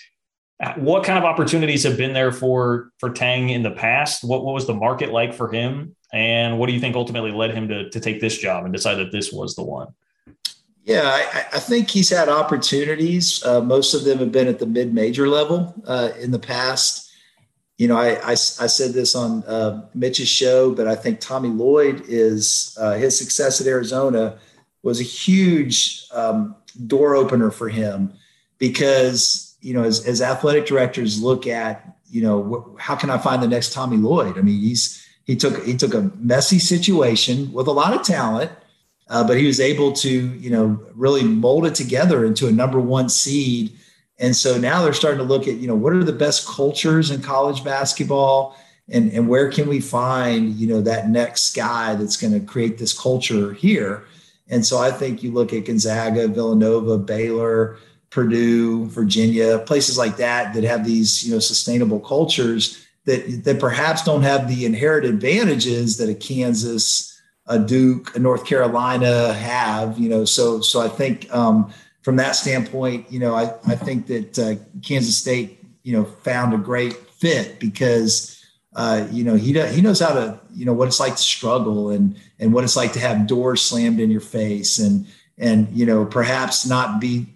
What 0.76 1.04
kind 1.04 1.18
of 1.18 1.24
opportunities 1.24 1.84
have 1.84 1.96
been 1.96 2.12
there 2.12 2.32
for 2.32 2.90
for 2.98 3.10
Tang 3.10 3.50
in 3.50 3.62
the 3.62 3.70
past? 3.70 4.22
What 4.22 4.44
what 4.44 4.54
was 4.54 4.66
the 4.66 4.74
market 4.74 5.10
like 5.10 5.34
for 5.34 5.50
him, 5.50 5.96
and 6.12 6.58
what 6.58 6.66
do 6.68 6.72
you 6.72 6.80
think 6.80 6.94
ultimately 6.94 7.32
led 7.32 7.52
him 7.52 7.68
to 7.68 7.90
to 7.90 8.00
take 8.00 8.20
this 8.20 8.38
job 8.38 8.64
and 8.64 8.72
decide 8.72 8.96
that 8.96 9.10
this 9.10 9.32
was 9.32 9.56
the 9.56 9.64
one? 9.64 9.88
Yeah, 10.84 11.02
I, 11.04 11.44
I 11.52 11.58
think 11.58 11.90
he's 11.90 12.08
had 12.08 12.30
opportunities. 12.30 13.44
Uh, 13.44 13.60
most 13.60 13.92
of 13.92 14.04
them 14.04 14.18
have 14.18 14.32
been 14.32 14.48
at 14.48 14.58
the 14.58 14.66
mid 14.66 14.94
major 14.94 15.28
level 15.28 15.74
uh, 15.86 16.10
in 16.18 16.30
the 16.30 16.38
past 16.38 17.07
you 17.78 17.86
know, 17.86 17.96
I, 17.96 18.16
I, 18.16 18.30
I, 18.32 18.34
said 18.34 18.92
this 18.92 19.14
on 19.14 19.44
uh, 19.44 19.86
Mitch's 19.94 20.28
show, 20.28 20.74
but 20.74 20.88
I 20.88 20.96
think 20.96 21.20
Tommy 21.20 21.48
Lloyd 21.48 22.02
is 22.08 22.76
uh, 22.78 22.94
his 22.94 23.16
success 23.16 23.60
at 23.60 23.68
Arizona 23.68 24.36
was 24.82 25.00
a 25.00 25.04
huge 25.04 26.04
um, 26.12 26.56
door 26.88 27.14
opener 27.14 27.52
for 27.52 27.68
him 27.68 28.12
because, 28.58 29.56
you 29.60 29.74
know, 29.74 29.84
as, 29.84 30.04
as 30.06 30.20
athletic 30.20 30.66
directors 30.66 31.22
look 31.22 31.46
at, 31.46 31.96
you 32.10 32.20
know, 32.20 32.74
wh- 32.76 32.80
how 32.80 32.96
can 32.96 33.10
I 33.10 33.18
find 33.18 33.40
the 33.40 33.48
next 33.48 33.72
Tommy 33.72 33.96
Lloyd? 33.96 34.36
I 34.36 34.40
mean, 34.40 34.60
he's, 34.60 35.06
he 35.24 35.36
took, 35.36 35.64
he 35.64 35.76
took 35.76 35.94
a 35.94 36.10
messy 36.16 36.58
situation 36.58 37.52
with 37.52 37.68
a 37.68 37.72
lot 37.72 37.94
of 37.94 38.02
talent, 38.02 38.50
uh, 39.08 39.24
but 39.24 39.36
he 39.36 39.46
was 39.46 39.60
able 39.60 39.92
to, 39.92 40.10
you 40.10 40.50
know, 40.50 40.84
really 40.94 41.22
mold 41.22 41.64
it 41.64 41.76
together 41.76 42.24
into 42.24 42.48
a 42.48 42.52
number 42.52 42.80
one 42.80 43.08
seed 43.08 43.72
and 44.18 44.34
so 44.34 44.58
now 44.58 44.82
they're 44.82 44.92
starting 44.92 45.18
to 45.18 45.24
look 45.24 45.46
at, 45.46 45.56
you 45.56 45.68
know, 45.68 45.76
what 45.76 45.92
are 45.92 46.02
the 46.02 46.12
best 46.12 46.46
cultures 46.46 47.10
in 47.10 47.22
college 47.22 47.62
basketball 47.62 48.56
and, 48.88 49.12
and 49.12 49.28
where 49.28 49.50
can 49.50 49.68
we 49.68 49.80
find, 49.80 50.54
you 50.54 50.66
know, 50.66 50.80
that 50.80 51.08
next 51.08 51.54
guy 51.54 51.94
that's 51.94 52.16
going 52.16 52.32
to 52.32 52.40
create 52.40 52.78
this 52.78 52.98
culture 52.98 53.52
here. 53.52 54.04
And 54.48 54.64
so 54.64 54.78
I 54.78 54.90
think 54.90 55.22
you 55.22 55.30
look 55.32 55.52
at 55.52 55.66
Gonzaga, 55.66 56.26
Villanova, 56.26 56.98
Baylor, 56.98 57.78
Purdue, 58.10 58.86
Virginia, 58.86 59.58
places 59.60 59.98
like 59.98 60.16
that 60.16 60.54
that 60.54 60.64
have 60.64 60.84
these, 60.84 61.24
you 61.24 61.34
know, 61.34 61.38
sustainable 61.38 62.00
cultures 62.00 62.84
that 63.04 63.44
that 63.44 63.60
perhaps 63.60 64.02
don't 64.02 64.22
have 64.22 64.48
the 64.48 64.64
inherent 64.64 65.06
advantages 65.06 65.98
that 65.98 66.08
a 66.08 66.14
Kansas, 66.14 67.20
a 67.46 67.58
Duke, 67.58 68.16
a 68.16 68.18
North 68.18 68.46
Carolina 68.46 69.32
have, 69.34 69.98
you 69.98 70.08
know. 70.08 70.24
So 70.24 70.60
so 70.60 70.80
I 70.80 70.88
think 70.88 71.32
um, 71.34 71.72
from 72.08 72.16
that 72.16 72.34
standpoint, 72.34 73.04
you 73.12 73.18
know, 73.18 73.34
I, 73.34 73.52
I 73.66 73.74
think 73.74 74.06
that 74.06 74.38
uh, 74.38 74.54
Kansas 74.80 75.18
State, 75.18 75.62
you 75.82 75.92
know, 75.92 76.04
found 76.04 76.54
a 76.54 76.56
great 76.56 76.94
fit 76.94 77.60
because, 77.60 78.42
uh, 78.74 79.06
you 79.10 79.24
know, 79.24 79.34
he 79.34 79.52
he 79.74 79.82
knows 79.82 80.00
how 80.00 80.14
to, 80.14 80.40
you 80.54 80.64
know, 80.64 80.72
what 80.72 80.88
it's 80.88 81.00
like 81.00 81.16
to 81.16 81.22
struggle 81.22 81.90
and 81.90 82.16
and 82.38 82.54
what 82.54 82.64
it's 82.64 82.76
like 82.76 82.94
to 82.94 82.98
have 82.98 83.26
doors 83.26 83.60
slammed 83.60 84.00
in 84.00 84.10
your 84.10 84.22
face 84.22 84.78
and 84.78 85.06
and 85.36 85.68
you 85.76 85.84
know 85.84 86.06
perhaps 86.06 86.64
not 86.64 86.98
be 86.98 87.26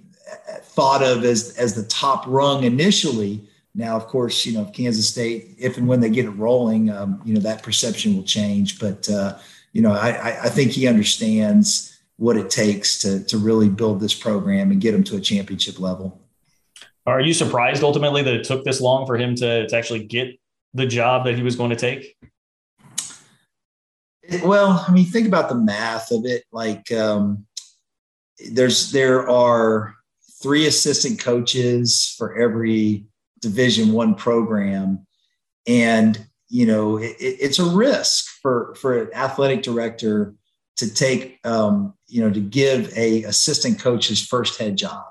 thought 0.63 1.03
of 1.03 1.23
as 1.23 1.55
as 1.59 1.75
the 1.75 1.83
top 1.83 2.25
rung 2.27 2.65
initially. 2.65 3.47
Now, 3.75 3.95
of 3.95 4.07
course, 4.07 4.47
you 4.47 4.55
know, 4.55 4.65
Kansas 4.65 5.07
State, 5.07 5.51
if 5.59 5.77
and 5.77 5.87
when 5.87 6.01
they 6.01 6.09
get 6.09 6.25
it 6.25 6.31
rolling, 6.31 6.89
um, 6.89 7.21
you 7.27 7.35
know, 7.35 7.41
that 7.41 7.63
perception 7.63 8.17
will 8.17 8.25
change. 8.25 8.79
But 8.79 9.07
uh, 9.11 9.37
you 9.75 9.83
know, 9.83 9.93
I, 9.93 10.45
I 10.45 10.49
think 10.49 10.71
he 10.71 10.89
understands 10.89 11.92
what 12.23 12.37
it 12.37 12.49
takes 12.49 13.01
to 13.01 13.25
to 13.25 13.37
really 13.37 13.69
build 13.69 13.99
this 13.99 14.15
program 14.15 14.71
and 14.71 14.81
get 14.81 14.93
them 14.93 15.03
to 15.03 15.17
a 15.17 15.21
championship 15.21 15.81
level. 15.81 16.21
Are 17.05 17.21
you 17.21 17.35
surprised 17.35 17.83
ultimately 17.83 18.23
that 18.23 18.33
it 18.33 18.45
took 18.45 18.65
this 18.65 18.81
long 18.81 19.07
for 19.07 19.17
him 19.17 19.35
to, 19.35 19.67
to 19.67 19.77
actually 19.77 20.05
get 20.05 20.39
the 20.73 20.87
job 20.87 21.25
that 21.25 21.35
he 21.35 21.43
was 21.43 21.57
going 21.57 21.71
to 21.71 21.77
take? 21.77 22.17
well, 24.45 24.85
I 24.87 24.93
mean, 24.93 25.05
think 25.05 25.27
about 25.27 25.49
the 25.49 25.57
math 25.57 26.13
of 26.13 26.25
it. 26.25 26.45
Like, 26.53 26.93
um, 26.93 27.45
there's 28.53 28.93
there 28.93 29.29
are 29.29 29.97
three 30.41 30.69
assistant 30.69 31.19
coaches 31.19 32.15
for 32.17 32.39
every 32.39 33.05
Division 33.41 33.91
One 33.91 34.15
program, 34.15 35.09
and 35.67 36.25
you 36.49 36.67
know 36.67 36.99
it, 36.99 37.17
it's 37.19 37.59
a 37.59 37.65
risk 37.65 38.27
for 38.41 38.77
for 38.77 39.03
an 39.03 39.11
athletic 39.13 39.65
director 39.65 40.37
to 40.77 40.93
take 40.93 41.39
um, 41.45 41.95
you 42.13 42.21
know 42.21 42.31
to 42.31 42.41
give 42.41 42.97
a 42.97 43.25
assistant 43.25 43.81
coach 43.81 44.09
his 44.09 44.25
first 44.25 44.59
head 44.59 44.77
job 44.77 45.05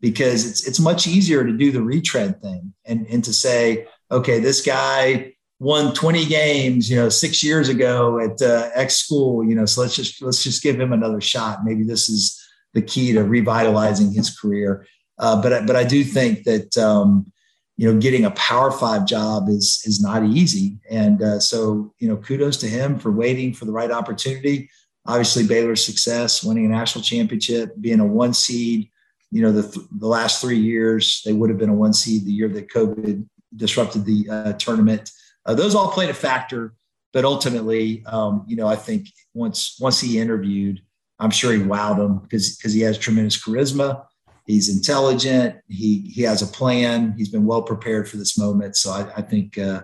because 0.00 0.48
it's 0.48 0.66
it's 0.66 0.80
much 0.80 1.06
easier 1.06 1.44
to 1.44 1.52
do 1.52 1.70
the 1.70 1.82
retread 1.82 2.40
thing 2.40 2.72
and 2.84 3.06
and 3.08 3.24
to 3.24 3.32
say 3.32 3.86
okay 4.10 4.38
this 4.38 4.60
guy 4.60 5.32
won 5.58 5.94
20 5.94 6.26
games 6.26 6.90
you 6.90 6.96
know 6.96 7.08
six 7.08 7.42
years 7.42 7.68
ago 7.68 8.18
at 8.18 8.40
uh, 8.42 8.68
x 8.74 8.96
school 8.96 9.44
you 9.44 9.54
know 9.54 9.64
so 9.64 9.80
let's 9.80 9.96
just 9.96 10.20
let's 10.22 10.42
just 10.42 10.62
give 10.62 10.78
him 10.78 10.92
another 10.92 11.20
shot. 11.20 11.64
Maybe 11.64 11.84
this 11.84 12.08
is 12.08 12.40
the 12.74 12.82
key 12.82 13.12
to 13.12 13.24
revitalizing 13.24 14.12
his 14.12 14.38
career. 14.38 14.86
Uh, 15.18 15.40
but 15.40 15.66
but 15.66 15.76
I 15.76 15.84
do 15.84 16.04
think 16.04 16.44
that 16.44 16.76
um, 16.76 17.32
you 17.76 17.90
know 17.90 17.98
getting 17.98 18.24
a 18.24 18.30
power 18.32 18.70
five 18.70 19.06
job 19.06 19.48
is 19.48 19.82
is 19.84 20.00
not 20.00 20.24
easy. 20.24 20.78
And 20.90 21.22
uh, 21.22 21.40
so 21.40 21.94
you 21.98 22.06
know 22.06 22.16
kudos 22.18 22.58
to 22.58 22.68
him 22.68 22.98
for 22.98 23.10
waiting 23.10 23.54
for 23.54 23.64
the 23.64 23.72
right 23.72 23.90
opportunity 23.90 24.68
obviously 25.06 25.46
Baylor's 25.46 25.84
success, 25.84 26.42
winning 26.42 26.66
a 26.66 26.68
national 26.68 27.02
championship, 27.02 27.74
being 27.80 28.00
a 28.00 28.06
one 28.06 28.34
seed. 28.34 28.90
You 29.30 29.42
know, 29.42 29.52
the, 29.52 29.86
the 29.98 30.06
last 30.06 30.40
three 30.40 30.58
years, 30.58 31.22
they 31.24 31.32
would 31.32 31.50
have 31.50 31.58
been 31.58 31.68
a 31.68 31.74
one 31.74 31.92
seed 31.92 32.24
the 32.24 32.32
year 32.32 32.48
that 32.48 32.70
COVID 32.70 33.26
disrupted 33.54 34.04
the 34.04 34.26
uh, 34.30 34.52
tournament. 34.54 35.10
Uh, 35.44 35.54
those 35.54 35.74
all 35.74 35.90
played 35.90 36.10
a 36.10 36.14
factor, 36.14 36.74
but 37.12 37.24
ultimately, 37.24 38.04
um, 38.06 38.44
you 38.46 38.56
know, 38.56 38.66
I 38.66 38.76
think 38.76 39.08
once 39.34 39.76
once 39.80 40.00
he 40.00 40.18
interviewed, 40.18 40.80
I'm 41.18 41.30
sure 41.30 41.52
he 41.52 41.60
wowed 41.60 41.98
him 41.98 42.18
because 42.18 42.56
because 42.56 42.72
he 42.72 42.80
has 42.82 42.98
tremendous 42.98 43.42
charisma. 43.42 44.04
He's 44.46 44.68
intelligent. 44.68 45.56
He 45.68 46.10
he 46.14 46.22
has 46.22 46.42
a 46.42 46.46
plan. 46.46 47.14
He's 47.16 47.28
been 47.28 47.46
well 47.46 47.62
prepared 47.62 48.08
for 48.08 48.16
this 48.16 48.38
moment. 48.38 48.76
So 48.76 48.90
I, 48.90 49.10
I 49.16 49.22
think 49.22 49.58
uh, 49.58 49.82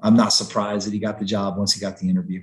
I'm 0.00 0.16
not 0.16 0.32
surprised 0.32 0.86
that 0.86 0.92
he 0.92 0.98
got 0.98 1.18
the 1.18 1.24
job 1.24 1.58
once 1.58 1.72
he 1.72 1.80
got 1.80 1.98
the 1.98 2.08
interview. 2.08 2.42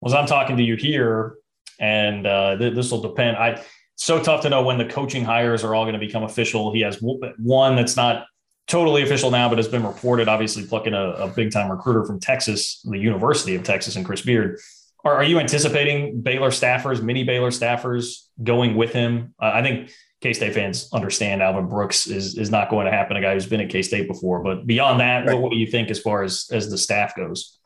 was 0.00 0.14
I'm 0.14 0.26
talking 0.26 0.56
to 0.56 0.62
you 0.62 0.76
here, 0.76 1.36
and 1.78 2.26
uh, 2.26 2.56
th- 2.56 2.74
this 2.74 2.90
will 2.90 3.02
depend. 3.02 3.36
I 3.36 3.62
so 3.96 4.22
tough 4.22 4.42
to 4.42 4.50
know 4.50 4.62
when 4.62 4.78
the 4.78 4.84
coaching 4.84 5.24
hires 5.24 5.64
are 5.64 5.74
all 5.74 5.84
going 5.84 5.94
to 5.94 5.98
become 5.98 6.22
official. 6.22 6.72
He 6.72 6.80
has 6.82 7.00
one 7.00 7.76
that's 7.76 7.96
not 7.96 8.26
totally 8.66 9.02
official 9.02 9.30
now, 9.30 9.48
but 9.48 9.58
has 9.58 9.68
been 9.68 9.84
reported. 9.84 10.28
Obviously, 10.28 10.66
plucking 10.66 10.94
a, 10.94 11.10
a 11.12 11.28
big 11.28 11.50
time 11.50 11.70
recruiter 11.70 12.04
from 12.04 12.20
Texas, 12.20 12.80
the 12.84 12.98
University 12.98 13.54
of 13.54 13.64
Texas, 13.64 13.96
and 13.96 14.04
Chris 14.04 14.20
Beard. 14.20 14.60
Are, 15.04 15.14
are 15.16 15.24
you 15.24 15.38
anticipating 15.38 16.20
Baylor 16.20 16.50
staffers, 16.50 17.02
mini 17.02 17.24
Baylor 17.24 17.50
staffers, 17.50 18.26
going 18.42 18.76
with 18.76 18.92
him? 18.92 19.34
Uh, 19.40 19.52
I 19.54 19.62
think 19.62 19.90
K 20.20 20.32
State 20.32 20.54
fans 20.54 20.88
understand 20.92 21.42
Alvin 21.42 21.68
Brooks 21.68 22.06
is 22.06 22.36
is 22.36 22.50
not 22.50 22.68
going 22.68 22.86
to 22.86 22.92
happen. 22.92 23.16
A 23.16 23.20
guy 23.20 23.34
who's 23.34 23.46
been 23.46 23.60
at 23.60 23.70
K 23.70 23.82
State 23.82 24.08
before, 24.08 24.42
but 24.42 24.66
beyond 24.66 25.00
that, 25.00 25.26
right. 25.26 25.34
what, 25.34 25.42
what 25.42 25.52
do 25.52 25.58
you 25.58 25.66
think 25.66 25.90
as 25.90 26.00
far 26.00 26.22
as 26.22 26.48
as 26.52 26.70
the 26.70 26.78
staff 26.78 27.14
goes? 27.16 27.58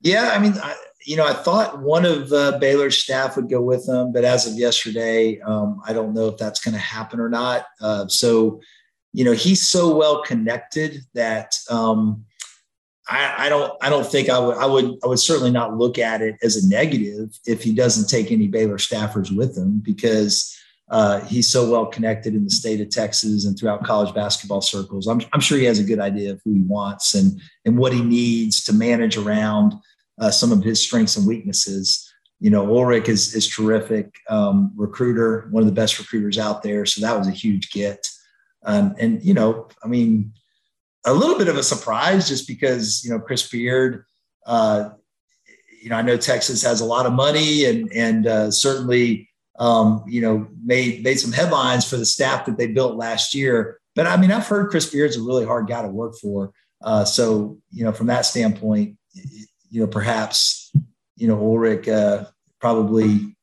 Yeah, 0.00 0.32
I 0.34 0.38
mean, 0.38 0.54
I, 0.54 0.74
you 1.06 1.16
know, 1.16 1.26
I 1.26 1.32
thought 1.32 1.80
one 1.80 2.04
of 2.04 2.32
uh, 2.32 2.58
Baylor's 2.58 2.98
staff 2.98 3.36
would 3.36 3.48
go 3.48 3.60
with 3.60 3.86
them, 3.86 4.12
but 4.12 4.24
as 4.24 4.46
of 4.46 4.54
yesterday, 4.54 5.40
um, 5.40 5.80
I 5.86 5.92
don't 5.92 6.14
know 6.14 6.28
if 6.28 6.38
that's 6.38 6.60
going 6.60 6.74
to 6.74 6.80
happen 6.80 7.20
or 7.20 7.28
not. 7.28 7.66
Uh, 7.80 8.06
so, 8.08 8.60
you 9.12 9.24
know, 9.24 9.32
he's 9.32 9.66
so 9.66 9.94
well 9.94 10.22
connected 10.22 11.00
that, 11.14 11.56
um, 11.70 12.24
I, 13.08 13.46
I, 13.46 13.48
don't 13.48 13.72
I 13.82 13.90
don't 13.90 14.06
think 14.06 14.30
I 14.30 14.38
would 14.38 14.56
I 14.56 14.64
would 14.64 14.96
I 15.02 15.08
would 15.08 15.18
certainly 15.18 15.50
not 15.50 15.76
look 15.76 15.98
at 15.98 16.22
it 16.22 16.36
as 16.42 16.56
a 16.56 16.68
negative 16.68 17.36
if 17.46 17.62
he 17.62 17.74
doesn't 17.74 18.08
take 18.08 18.30
any 18.30 18.46
Baylor 18.46 18.78
staffers 18.78 19.34
with 19.34 19.58
him 19.58 19.80
because 19.84 20.56
uh, 20.88 21.20
he's 21.20 21.48
so 21.50 21.70
well 21.70 21.86
connected 21.86 22.34
in 22.34 22.44
the 22.44 22.50
state 22.50 22.80
of 22.80 22.90
Texas 22.90 23.44
and 23.44 23.58
throughout 23.58 23.82
college 23.82 24.14
basketball 24.14 24.60
circles. 24.60 25.08
I'm, 25.08 25.20
I'm 25.32 25.40
sure 25.40 25.58
he 25.58 25.64
has 25.64 25.78
a 25.78 25.84
good 25.84 25.98
idea 25.98 26.32
of 26.32 26.40
who 26.44 26.52
he 26.52 26.62
wants 26.62 27.14
and 27.14 27.40
and 27.64 27.76
what 27.76 27.92
he 27.92 28.02
needs 28.02 28.62
to 28.64 28.72
manage 28.72 29.16
around 29.16 29.74
uh, 30.22 30.30
some 30.30 30.52
of 30.52 30.62
his 30.62 30.80
strengths 30.80 31.16
and 31.16 31.26
weaknesses. 31.26 32.08
You 32.38 32.50
know, 32.50 32.64
Ulric 32.64 33.08
is 33.08 33.34
is 33.34 33.48
terrific 33.48 34.14
um, 34.30 34.72
recruiter, 34.76 35.48
one 35.50 35.62
of 35.62 35.66
the 35.66 35.80
best 35.80 35.98
recruiters 35.98 36.38
out 36.38 36.62
there. 36.62 36.86
So 36.86 37.00
that 37.00 37.18
was 37.18 37.26
a 37.26 37.32
huge 37.32 37.72
get. 37.72 38.06
Um, 38.64 38.94
and 39.00 39.22
you 39.24 39.34
know, 39.34 39.68
I 39.82 39.88
mean, 39.88 40.32
a 41.04 41.12
little 41.12 41.36
bit 41.36 41.48
of 41.48 41.56
a 41.56 41.62
surprise 41.62 42.28
just 42.28 42.46
because 42.46 43.04
you 43.04 43.10
know 43.10 43.18
Chris 43.18 43.48
Beard. 43.48 44.04
Uh, 44.46 44.90
you 45.82 45.90
know, 45.90 45.96
I 45.96 46.02
know 46.02 46.16
Texas 46.16 46.62
has 46.62 46.80
a 46.80 46.84
lot 46.84 47.06
of 47.06 47.12
money 47.12 47.64
and 47.64 47.92
and 47.92 48.26
uh, 48.28 48.50
certainly 48.52 49.28
um, 49.58 50.04
you 50.06 50.20
know 50.20 50.46
made 50.64 51.02
made 51.02 51.18
some 51.18 51.32
headlines 51.32 51.88
for 51.88 51.96
the 51.96 52.06
staff 52.06 52.46
that 52.46 52.58
they 52.58 52.68
built 52.68 52.96
last 52.96 53.34
year. 53.34 53.80
But 53.96 54.06
I 54.06 54.16
mean, 54.16 54.30
I've 54.30 54.46
heard 54.46 54.70
Chris 54.70 54.88
Beard's 54.88 55.16
a 55.16 55.22
really 55.22 55.44
hard 55.44 55.66
guy 55.66 55.82
to 55.82 55.88
work 55.88 56.14
for. 56.22 56.52
Uh, 56.80 57.04
so 57.04 57.58
you 57.72 57.82
know, 57.82 57.92
from 57.92 58.06
that 58.06 58.24
standpoint, 58.24 58.96
you 59.72 59.80
know, 59.80 59.86
perhaps 59.86 60.70
you 61.16 61.26
know 61.26 61.36
Ulric 61.36 61.88
uh, 61.88 62.26
probably 62.60 63.34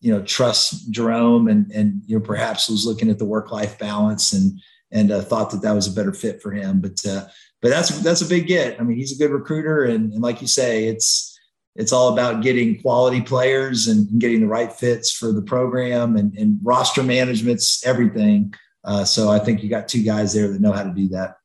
you 0.00 0.12
know 0.12 0.22
trusts 0.22 0.84
Jerome 0.86 1.48
and 1.48 1.70
and 1.72 2.02
you 2.06 2.18
know 2.18 2.24
perhaps 2.24 2.68
was 2.68 2.84
looking 2.84 3.10
at 3.10 3.18
the 3.18 3.24
work 3.24 3.50
life 3.50 3.78
balance 3.78 4.32
and 4.32 4.60
and 4.92 5.10
uh, 5.10 5.22
thought 5.22 5.50
that 5.50 5.62
that 5.62 5.72
was 5.74 5.86
a 5.86 5.92
better 5.92 6.12
fit 6.12 6.42
for 6.42 6.52
him. 6.52 6.80
But 6.80 7.04
uh, 7.06 7.26
but 7.62 7.70
that's 7.70 7.88
that's 8.00 8.20
a 8.20 8.28
big 8.28 8.46
get. 8.46 8.78
I 8.78 8.84
mean, 8.84 8.98
he's 8.98 9.12
a 9.12 9.18
good 9.18 9.32
recruiter, 9.32 9.84
and, 9.84 10.12
and 10.12 10.22
like 10.22 10.42
you 10.42 10.46
say, 10.46 10.84
it's 10.88 11.38
it's 11.74 11.92
all 11.92 12.12
about 12.12 12.42
getting 12.42 12.80
quality 12.82 13.22
players 13.22 13.86
and 13.86 14.20
getting 14.20 14.40
the 14.40 14.46
right 14.46 14.72
fits 14.72 15.10
for 15.10 15.32
the 15.32 15.42
program 15.42 16.16
and, 16.16 16.36
and 16.36 16.58
roster 16.62 17.02
management's 17.02 17.86
everything. 17.86 18.52
Uh, 18.84 19.04
so 19.04 19.30
I 19.30 19.38
think 19.38 19.62
you 19.62 19.70
got 19.70 19.88
two 19.88 20.02
guys 20.02 20.34
there 20.34 20.48
that 20.48 20.60
know 20.60 20.72
how 20.72 20.82
to 20.82 20.90
do 20.90 21.08
that. 21.10 21.36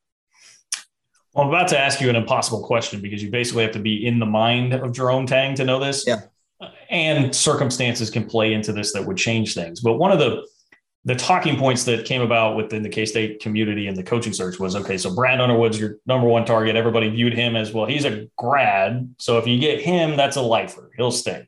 Well, 1.34 1.46
I'm 1.46 1.50
about 1.50 1.68
to 1.70 1.80
ask 1.80 2.00
you 2.00 2.10
an 2.10 2.16
impossible 2.16 2.64
question 2.64 3.02
because 3.02 3.24
you 3.24 3.32
basically 3.32 3.64
have 3.64 3.74
to 3.74 3.80
be 3.80 4.06
in 4.06 4.20
the 4.20 4.26
mind 4.26 4.74
of 4.74 4.92
Jerome 4.92 5.26
Tang 5.26 5.56
to 5.56 5.64
know 5.64 5.80
this. 5.80 6.06
Yeah. 6.06 6.22
And 6.90 7.36
circumstances 7.36 8.10
can 8.10 8.26
play 8.26 8.54
into 8.54 8.72
this 8.72 8.94
that 8.94 9.06
would 9.06 9.18
change 9.18 9.54
things. 9.54 9.82
But 9.82 9.94
one 9.94 10.12
of 10.12 10.20
the 10.20 10.46
the 11.06 11.16
talking 11.16 11.58
points 11.58 11.84
that 11.84 12.06
came 12.06 12.22
about 12.22 12.56
within 12.56 12.82
the 12.82 12.90
K 12.90 13.06
State 13.06 13.42
community 13.42 13.88
and 13.88 13.98
the 13.98 14.04
coaching 14.04 14.32
search 14.32 14.58
was 14.60 14.76
okay, 14.76 14.98
so 14.98 15.14
Brad 15.14 15.42
Underwood's 15.42 15.78
your 15.78 15.98
number 16.06 16.28
one 16.28 16.46
target. 16.46 16.78
Everybody 16.78 17.10
viewed 17.10 17.34
him 17.34 17.56
as 17.56 17.74
well, 17.74 17.86
he's 17.86 18.06
a 18.06 18.28
grad. 18.38 19.14
So 19.18 19.38
if 19.38 19.46
you 19.46 19.60
get 19.60 19.82
him, 19.82 20.16
that's 20.16 20.38
a 20.38 20.42
lifer, 20.42 20.92
he'll 20.96 21.12
stay. 21.12 21.46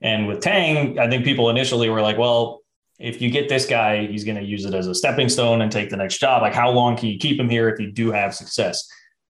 And 0.00 0.26
with 0.26 0.40
Tang, 0.40 0.98
I 0.98 1.08
think 1.08 1.24
people 1.24 1.50
initially 1.50 1.88
were 1.90 2.00
like, 2.00 2.18
well, 2.18 2.62
if 2.98 3.22
you 3.22 3.30
get 3.30 3.48
this 3.48 3.66
guy, 3.66 4.06
he's 4.06 4.24
going 4.24 4.36
to 4.36 4.44
use 4.44 4.64
it 4.64 4.74
as 4.74 4.88
a 4.88 4.94
stepping 4.94 5.28
stone 5.28 5.62
and 5.62 5.70
take 5.70 5.90
the 5.90 5.96
next 5.96 6.18
job. 6.18 6.42
Like, 6.42 6.54
how 6.54 6.70
long 6.70 6.96
can 6.96 7.08
you 7.08 7.18
keep 7.18 7.38
him 7.38 7.48
here 7.48 7.68
if 7.68 7.78
you 7.78 7.92
do 7.92 8.10
have 8.10 8.34
success? 8.34 8.88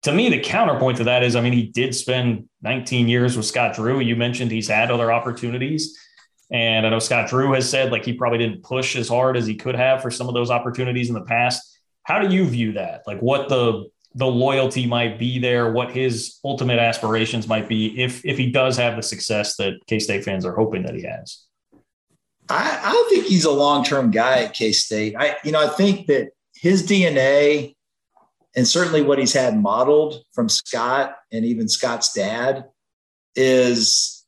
To 0.03 0.11
me, 0.11 0.29
the 0.29 0.39
counterpoint 0.39 0.97
to 0.97 1.03
that 1.03 1.23
is, 1.23 1.35
I 1.35 1.41
mean, 1.41 1.53
he 1.53 1.67
did 1.67 1.93
spend 1.93 2.49
19 2.63 3.07
years 3.07 3.37
with 3.37 3.45
Scott 3.45 3.75
Drew. 3.75 3.99
You 3.99 4.15
mentioned 4.15 4.51
he's 4.51 4.67
had 4.67 4.89
other 4.89 5.11
opportunities. 5.11 5.97
And 6.51 6.85
I 6.85 6.89
know 6.89 6.99
Scott 6.99 7.29
Drew 7.29 7.53
has 7.53 7.69
said 7.69 7.91
like 7.91 8.03
he 8.03 8.13
probably 8.13 8.39
didn't 8.39 8.63
push 8.63 8.95
as 8.95 9.07
hard 9.07 9.37
as 9.37 9.45
he 9.45 9.55
could 9.55 9.75
have 9.75 10.01
for 10.01 10.11
some 10.11 10.27
of 10.27 10.33
those 10.33 10.51
opportunities 10.51 11.07
in 11.07 11.15
the 11.15 11.21
past. 11.21 11.79
How 12.03 12.19
do 12.19 12.33
you 12.33 12.45
view 12.45 12.73
that? 12.73 13.03
Like 13.07 13.19
what 13.19 13.47
the 13.47 13.85
the 14.13 14.27
loyalty 14.27 14.85
might 14.85 15.17
be 15.17 15.39
there, 15.39 15.71
what 15.71 15.91
his 15.91 16.39
ultimate 16.43 16.79
aspirations 16.79 17.47
might 17.47 17.69
be 17.69 18.01
if 18.01 18.25
if 18.25 18.37
he 18.37 18.51
does 18.51 18.75
have 18.75 18.97
the 18.97 19.03
success 19.03 19.55
that 19.55 19.75
K 19.87 19.99
State 19.99 20.25
fans 20.25 20.45
are 20.45 20.53
hoping 20.53 20.83
that 20.83 20.95
he 20.95 21.03
has. 21.03 21.45
I, 22.49 22.79
I 22.83 23.07
think 23.09 23.25
he's 23.25 23.45
a 23.45 23.51
long 23.51 23.85
term 23.85 24.11
guy 24.11 24.43
at 24.43 24.53
K 24.53 24.73
State. 24.73 25.15
I 25.17 25.37
you 25.45 25.53
know 25.53 25.65
I 25.65 25.69
think 25.69 26.07
that 26.07 26.31
his 26.53 26.85
DNA 26.85 27.75
and 28.55 28.67
certainly 28.67 29.01
what 29.01 29.19
he's 29.19 29.33
had 29.33 29.57
modeled 29.57 30.23
from 30.33 30.49
Scott 30.49 31.15
and 31.31 31.45
even 31.45 31.67
Scott's 31.67 32.13
dad 32.13 32.65
is 33.35 34.21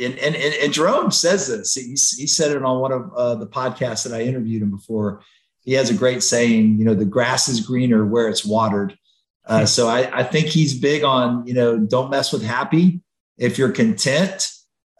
and, 0.00 0.18
and, 0.18 0.34
and 0.34 0.72
Jerome 0.72 1.10
says 1.10 1.46
this. 1.46 1.74
He, 1.74 1.90
he 1.90 2.26
said 2.26 2.56
it 2.56 2.62
on 2.62 2.80
one 2.80 2.92
of 2.92 3.12
uh, 3.14 3.34
the 3.36 3.46
podcasts 3.46 4.04
that 4.04 4.14
I 4.14 4.22
interviewed 4.22 4.62
him 4.62 4.70
before. 4.70 5.22
He 5.60 5.74
has 5.74 5.90
a 5.90 5.94
great 5.94 6.22
saying, 6.22 6.78
you 6.78 6.84
know, 6.84 6.94
the 6.94 7.04
grass 7.04 7.48
is 7.48 7.60
greener 7.60 8.04
where 8.04 8.28
it's 8.28 8.44
watered. 8.44 8.98
Uh, 9.46 9.60
hmm. 9.60 9.66
so 9.66 9.88
I, 9.88 10.20
I, 10.20 10.22
think 10.24 10.46
he's 10.46 10.78
big 10.78 11.04
on, 11.04 11.46
you 11.46 11.54
know, 11.54 11.78
don't 11.78 12.10
mess 12.10 12.32
with 12.32 12.42
happy. 12.42 13.00
If 13.38 13.58
you're 13.58 13.72
content, 13.72 14.48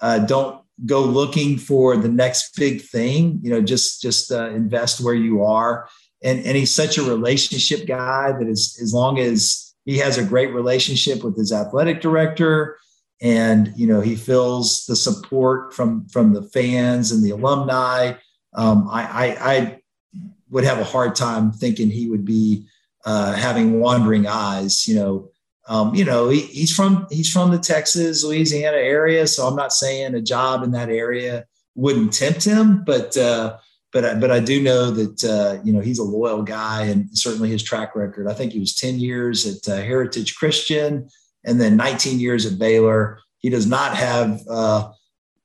uh, 0.00 0.20
don't 0.20 0.62
go 0.85 1.02
looking 1.02 1.59
for 1.59 1.96
the 1.96 2.09
next 2.09 2.57
big 2.57 2.83
thing. 2.83 3.40
You 3.42 3.50
know, 3.50 3.62
just 3.62 4.02
just 4.02 4.33
uh, 4.33 4.50
invest 4.50 5.00
where 5.00 5.14
you 5.14 5.44
are. 5.44 5.88
And 6.24 6.44
and 6.44 6.56
he's 6.56 6.74
such 6.74 6.98
a 6.98 7.02
relationship 7.02 7.87
guy 7.87 8.32
that 8.32 8.48
is 8.48 8.78
as 8.80 8.94
long 8.94 9.18
as 9.18 9.74
he 9.85 9.98
has 9.98 10.18
a 10.18 10.24
great 10.24 10.52
relationship 10.52 11.24
with 11.24 11.37
his 11.37 11.52
athletic 11.52 12.00
director, 12.00 12.78
and 13.20 13.72
you 13.76 13.87
know 13.87 14.00
he 14.00 14.14
feels 14.14 14.87
the 14.87 14.96
support 14.96 15.74
from 15.74 16.06
from 16.08 16.32
the 16.32 16.42
fans 16.42 17.11
and 17.11 17.24
the 17.24 17.30
alumni. 17.30 18.14
Um, 18.54 18.88
I, 18.90 19.02
I, 19.02 19.52
I, 19.52 19.78
would 20.50 20.64
have 20.64 20.78
a 20.78 20.85
hard 20.85 21.14
time 21.14 21.50
thinking 21.50 21.88
he 21.88 22.11
would 22.11 22.26
be 22.26 22.66
uh, 23.06 23.32
having 23.32 23.80
wandering 23.80 24.26
eyes. 24.26 24.87
You 24.87 24.96
know, 24.96 25.30
um, 25.66 25.94
you 25.94 26.04
know 26.04 26.28
he, 26.28 26.42
he's 26.42 26.74
from 26.74 27.06
he's 27.11 27.32
from 27.32 27.50
the 27.50 27.58
Texas 27.58 28.22
Louisiana 28.22 28.76
area, 28.76 29.26
so 29.26 29.46
I'm 29.46 29.56
not 29.56 29.72
saying 29.72 30.14
a 30.14 30.20
job 30.20 30.62
in 30.62 30.72
that 30.72 30.90
area 30.90 31.46
wouldn't 31.74 32.12
tempt 32.12 32.44
him, 32.44 32.85
but 32.85 33.16
uh, 33.16 33.56
but 33.92 34.20
but 34.20 34.31
I 34.31 34.40
do 34.40 34.62
know 34.62 34.90
that 34.90 35.24
uh, 35.24 35.62
you 35.62 35.72
know 35.72 35.81
he's 35.81 35.98
a 35.98 36.05
loyal 36.05 36.42
guy, 36.42 36.85
and 36.85 37.07
certainly 37.16 37.50
his 37.50 37.62
track 37.62 37.94
record. 37.94 38.26
I 38.26 38.35
think 38.35 38.52
he 38.52 38.59
was 38.59 38.74
10 38.74 38.98
years 38.98 39.46
at 39.46 39.72
uh, 39.72 39.83
Heritage 39.83 40.35
Christian 40.37 41.09
and 41.44 41.61
then 41.61 41.76
19 41.76 42.18
years 42.18 42.46
at 42.46 42.59
Baylor. 42.59 43.20
He 43.38 43.50
does 43.50 43.66
not 43.66 43.94
have 43.94 44.40
uh, 44.48 44.90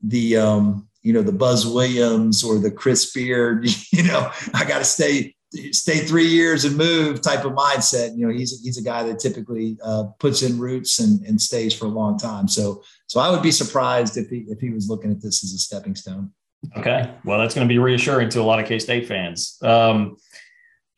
the 0.01 0.37
um, 0.37 0.87
you 1.01 1.11
know 1.11 1.21
the 1.21 1.31
Buzz 1.31 1.67
Williams 1.67 2.43
or 2.43 2.57
the 2.57 2.71
Chris 2.71 3.11
Beard. 3.11 3.67
You 3.91 4.03
know, 4.03 4.31
I 4.53 4.63
got 4.63 4.79
to 4.79 4.85
stay 4.85 5.35
stay 5.71 5.99
three 5.99 6.27
years 6.27 6.65
and 6.65 6.77
move 6.77 7.21
type 7.21 7.45
of 7.45 7.53
mindset. 7.53 8.15
You 8.15 8.27
know, 8.27 8.33
he's 8.33 8.61
he's 8.61 8.77
a 8.77 8.83
guy 8.83 9.03
that 9.03 9.19
typically 9.19 9.77
uh, 9.83 10.05
puts 10.19 10.41
in 10.43 10.59
roots 10.59 10.99
and, 10.99 11.25
and 11.25 11.41
stays 11.41 11.73
for 11.73 11.85
a 11.85 11.89
long 11.89 12.17
time. 12.17 12.47
So 12.47 12.83
so 13.07 13.19
I 13.19 13.31
would 13.31 13.41
be 13.41 13.51
surprised 13.51 14.17
if 14.17 14.29
he 14.29 14.45
if 14.49 14.59
he 14.59 14.69
was 14.69 14.87
looking 14.87 15.11
at 15.11 15.21
this 15.21 15.43
as 15.43 15.53
a 15.53 15.57
stepping 15.57 15.95
stone. 15.95 16.31
Okay, 16.77 17.13
well 17.23 17.39
that's 17.39 17.53
going 17.53 17.67
to 17.67 17.71
be 17.71 17.79
reassuring 17.79 18.29
to 18.29 18.41
a 18.41 18.43
lot 18.43 18.59
of 18.59 18.67
K 18.67 18.79
State 18.79 19.07
fans. 19.07 19.57
Um, 19.61 20.17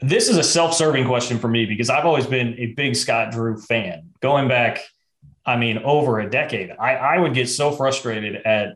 this 0.02 0.30
is 0.30 0.38
a 0.38 0.44
self-serving 0.44 1.06
question 1.06 1.38
for 1.38 1.50
me 1.50 1.66
because 1.66 1.90
I've 1.90 2.06
always 2.06 2.26
been 2.26 2.56
a 2.58 2.68
big 2.68 2.96
Scott 2.96 3.32
Drew 3.32 3.58
fan. 3.58 4.10
Going 4.22 4.48
back, 4.48 4.80
I 5.46 5.58
mean, 5.58 5.80
over 5.80 6.20
a 6.20 6.30
decade, 6.30 6.72
I, 6.80 6.96
I 6.96 7.20
would 7.20 7.34
get 7.34 7.50
so 7.50 7.72
frustrated 7.72 8.38
at 8.46 8.76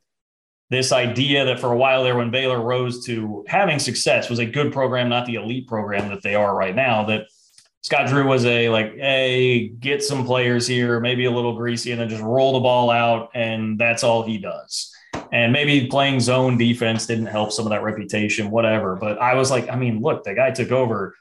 this 0.70 0.92
idea 0.92 1.46
that 1.46 1.60
for 1.60 1.72
a 1.72 1.78
while 1.78 2.04
there, 2.04 2.18
when 2.18 2.32
Baylor 2.32 2.60
rose 2.60 3.06
to 3.06 3.46
having 3.48 3.80
success, 3.80 4.30
was 4.30 4.40
a 4.40 4.46
good 4.46 4.74
program, 4.74 5.08
not 5.08 5.26
the 5.26 5.36
elite 5.36 5.68
program 5.68 6.10
that 6.10 6.24
they 6.24 6.36
are 6.36 6.56
right 6.56 6.76
now. 6.76 7.06
That 7.06 7.28
Scott 7.82 8.08
Drew 8.08 8.28
was 8.28 8.46
a 8.46 8.70
like, 8.70 8.96
hey, 8.96 9.68
get 9.68 10.04
some 10.04 10.26
players 10.26 10.66
here, 10.68 11.00
maybe 11.00 11.26
a 11.26 11.32
little 11.32 11.56
greasy, 11.56 11.92
and 11.92 12.02
then 12.02 12.10
just 12.10 12.24
roll 12.24 12.54
the 12.54 12.60
ball 12.60 12.90
out, 12.90 13.30
and 13.34 13.80
that's 13.80 14.04
all 14.04 14.24
he 14.24 14.38
does. 14.38 14.93
And 15.34 15.52
maybe 15.52 15.88
playing 15.88 16.20
zone 16.20 16.58
defense 16.58 17.08
didn't 17.08 17.26
help 17.26 17.52
some 17.52 17.66
of 17.66 17.72
that 17.72 17.82
reputation, 17.82 18.52
whatever. 18.52 18.96
But 18.96 19.20
I 19.20 19.34
was 19.34 19.50
like, 19.50 19.68
I 19.68 19.76
mean, 19.76 20.00
look, 20.00 20.24
the 20.24 20.36
guy 20.36 20.52
took 20.52 20.72
over 20.72 21.16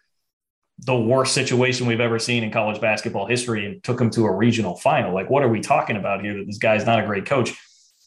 the 0.81 0.95
worst 0.95 1.33
situation 1.33 1.87
we've 1.87 1.99
ever 1.99 2.19
seen 2.19 2.45
in 2.45 2.51
college 2.51 2.79
basketball 2.79 3.27
history 3.27 3.65
and 3.65 3.83
took 3.83 3.99
him 3.99 4.11
to 4.11 4.27
a 4.27 4.31
regional 4.31 4.77
final. 4.77 5.15
Like, 5.15 5.31
what 5.31 5.43
are 5.43 5.49
we 5.49 5.61
talking 5.61 5.97
about 5.97 6.21
here 6.23 6.37
that 6.37 6.47
this 6.47 6.59
guy's 6.59 6.85
not 6.85 7.03
a 7.03 7.07
great 7.07 7.25
coach? 7.25 7.53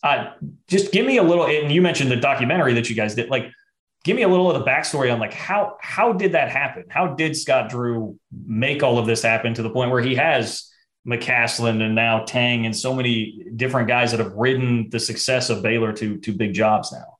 Uh, 0.04 0.30
just 0.68 0.92
give 0.92 1.08
me 1.08 1.18
a 1.18 1.24
little, 1.24 1.48
and 1.48 1.72
you 1.72 1.82
mentioned 1.82 2.12
the 2.12 2.18
documentary 2.18 2.76
that 2.76 2.88
you 2.88 2.96
guys 2.96 3.16
did. 3.16 3.30
Like, 3.30 3.50
give 4.04 4.16
me 4.16 4.22
a 4.22 4.28
little 4.28 4.52
of 4.52 4.64
the 4.64 4.70
backstory 4.70 5.12
on 5.12 5.20
like 5.20 5.34
how 5.34 5.76
how 5.82 6.14
did 6.14 6.34
that 6.34 6.50
happen? 6.50 6.86
How 6.88 7.08
did 7.16 7.36
Scott 7.36 7.70
Drew 7.70 8.18
make 8.46 8.84
all 8.84 9.00
of 9.00 9.08
this 9.08 9.24
happen 9.24 9.56
to 9.56 9.64
the 9.64 9.72
point 9.72 9.92
where 9.92 10.02
he 10.02 10.16
has 10.16 10.72
McCasland 11.08 11.82
and 11.82 11.96
now 11.96 12.24
Tang 12.24 12.66
and 12.66 12.76
so 12.76 12.94
many 12.94 13.46
different 13.56 13.88
guys 13.88 14.12
that 14.12 14.20
have 14.20 14.34
ridden 14.34 14.90
the 14.90 15.00
success 15.00 15.50
of 15.50 15.62
Baylor 15.62 15.94
to 15.94 16.18
to 16.18 16.34
big 16.34 16.54
jobs 16.54 16.92
now? 16.92 17.18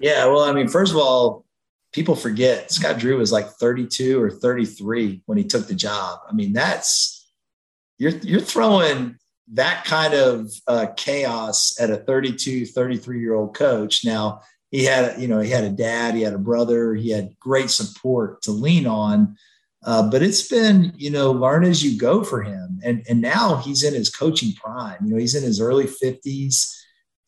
Yeah, 0.00 0.26
well, 0.26 0.40
I 0.40 0.52
mean, 0.52 0.68
first 0.68 0.92
of 0.92 0.98
all, 0.98 1.44
people 1.92 2.16
forget 2.16 2.72
Scott 2.72 2.98
Drew 2.98 3.18
was 3.18 3.32
like 3.32 3.48
32 3.48 4.20
or 4.20 4.30
33 4.30 5.22
when 5.26 5.38
he 5.38 5.44
took 5.44 5.68
the 5.68 5.74
job. 5.74 6.20
I 6.28 6.32
mean, 6.32 6.52
that's 6.52 7.30
you're 7.98 8.12
you're 8.18 8.40
throwing 8.40 9.16
that 9.52 9.84
kind 9.84 10.14
of 10.14 10.50
uh, 10.66 10.86
chaos 10.96 11.78
at 11.80 11.90
a 11.90 11.98
32, 11.98 12.66
33 12.66 13.20
year 13.20 13.34
old 13.34 13.54
coach. 13.54 14.04
Now 14.04 14.40
he 14.70 14.84
had, 14.84 15.20
you 15.20 15.28
know, 15.28 15.40
he 15.40 15.50
had 15.50 15.64
a 15.64 15.70
dad, 15.70 16.14
he 16.14 16.22
had 16.22 16.32
a 16.32 16.38
brother, 16.38 16.94
he 16.94 17.10
had 17.10 17.38
great 17.38 17.70
support 17.70 18.42
to 18.42 18.50
lean 18.50 18.86
on. 18.86 19.36
Uh, 19.84 20.08
but 20.10 20.22
it's 20.22 20.48
been, 20.48 20.92
you 20.96 21.10
know, 21.10 21.30
learn 21.30 21.64
as 21.64 21.84
you 21.84 21.98
go 21.98 22.24
for 22.24 22.42
him. 22.42 22.80
And, 22.82 23.04
and 23.08 23.20
now 23.20 23.56
he's 23.56 23.82
in 23.84 23.92
his 23.92 24.10
coaching 24.10 24.52
prime. 24.54 24.96
You 25.04 25.12
know, 25.12 25.18
he's 25.18 25.34
in 25.34 25.42
his 25.42 25.60
early 25.60 25.84
50s. 25.84 26.74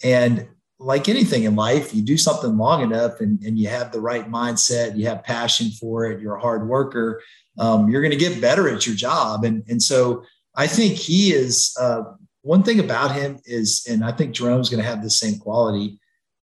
And 0.03 0.49
like 0.79 1.09
anything 1.09 1.45
in 1.45 1.57
life, 1.57 1.95
you 1.95 2.03
do 2.03 2.17
something 2.17 2.57
long 2.57 2.83
enough 2.83 3.21
and, 3.21 3.43
and 3.43 3.59
you 3.59 3.69
have 3.69 3.93
the 3.93 4.01
right 4.01 4.31
mindset, 4.31 4.97
you 4.97 5.07
have 5.07 5.25
passion 5.25 5.71
for 5.71 6.05
it, 6.07 6.21
you're 6.21 6.37
a 6.37 6.41
hard 6.41 6.69
worker, 6.69 7.23
um, 7.59 7.89
you're 7.89 8.03
going 8.03 8.11
to 8.11 8.17
get 8.17 8.41
better 8.41 8.69
at 8.69 8.87
your 8.87 8.97
job. 8.97 9.45
And, 9.45 9.65
and 9.69 9.83
so 9.83 10.23
I 10.55 10.67
think 10.67 10.95
he 10.95 11.33
is 11.33 11.75
uh, 11.81 12.03
one 12.43 12.63
thing 12.63 12.79
about 12.81 13.15
him 13.15 13.39
is, 13.45 13.87
and 13.89 14.05
I 14.05 14.13
think 14.13 14.35
Jerome's 14.35 14.69
going 14.69 14.83
to 14.83 14.89
have 14.89 15.03
the 15.03 15.11
same 15.11 15.39
quality. 15.39 15.99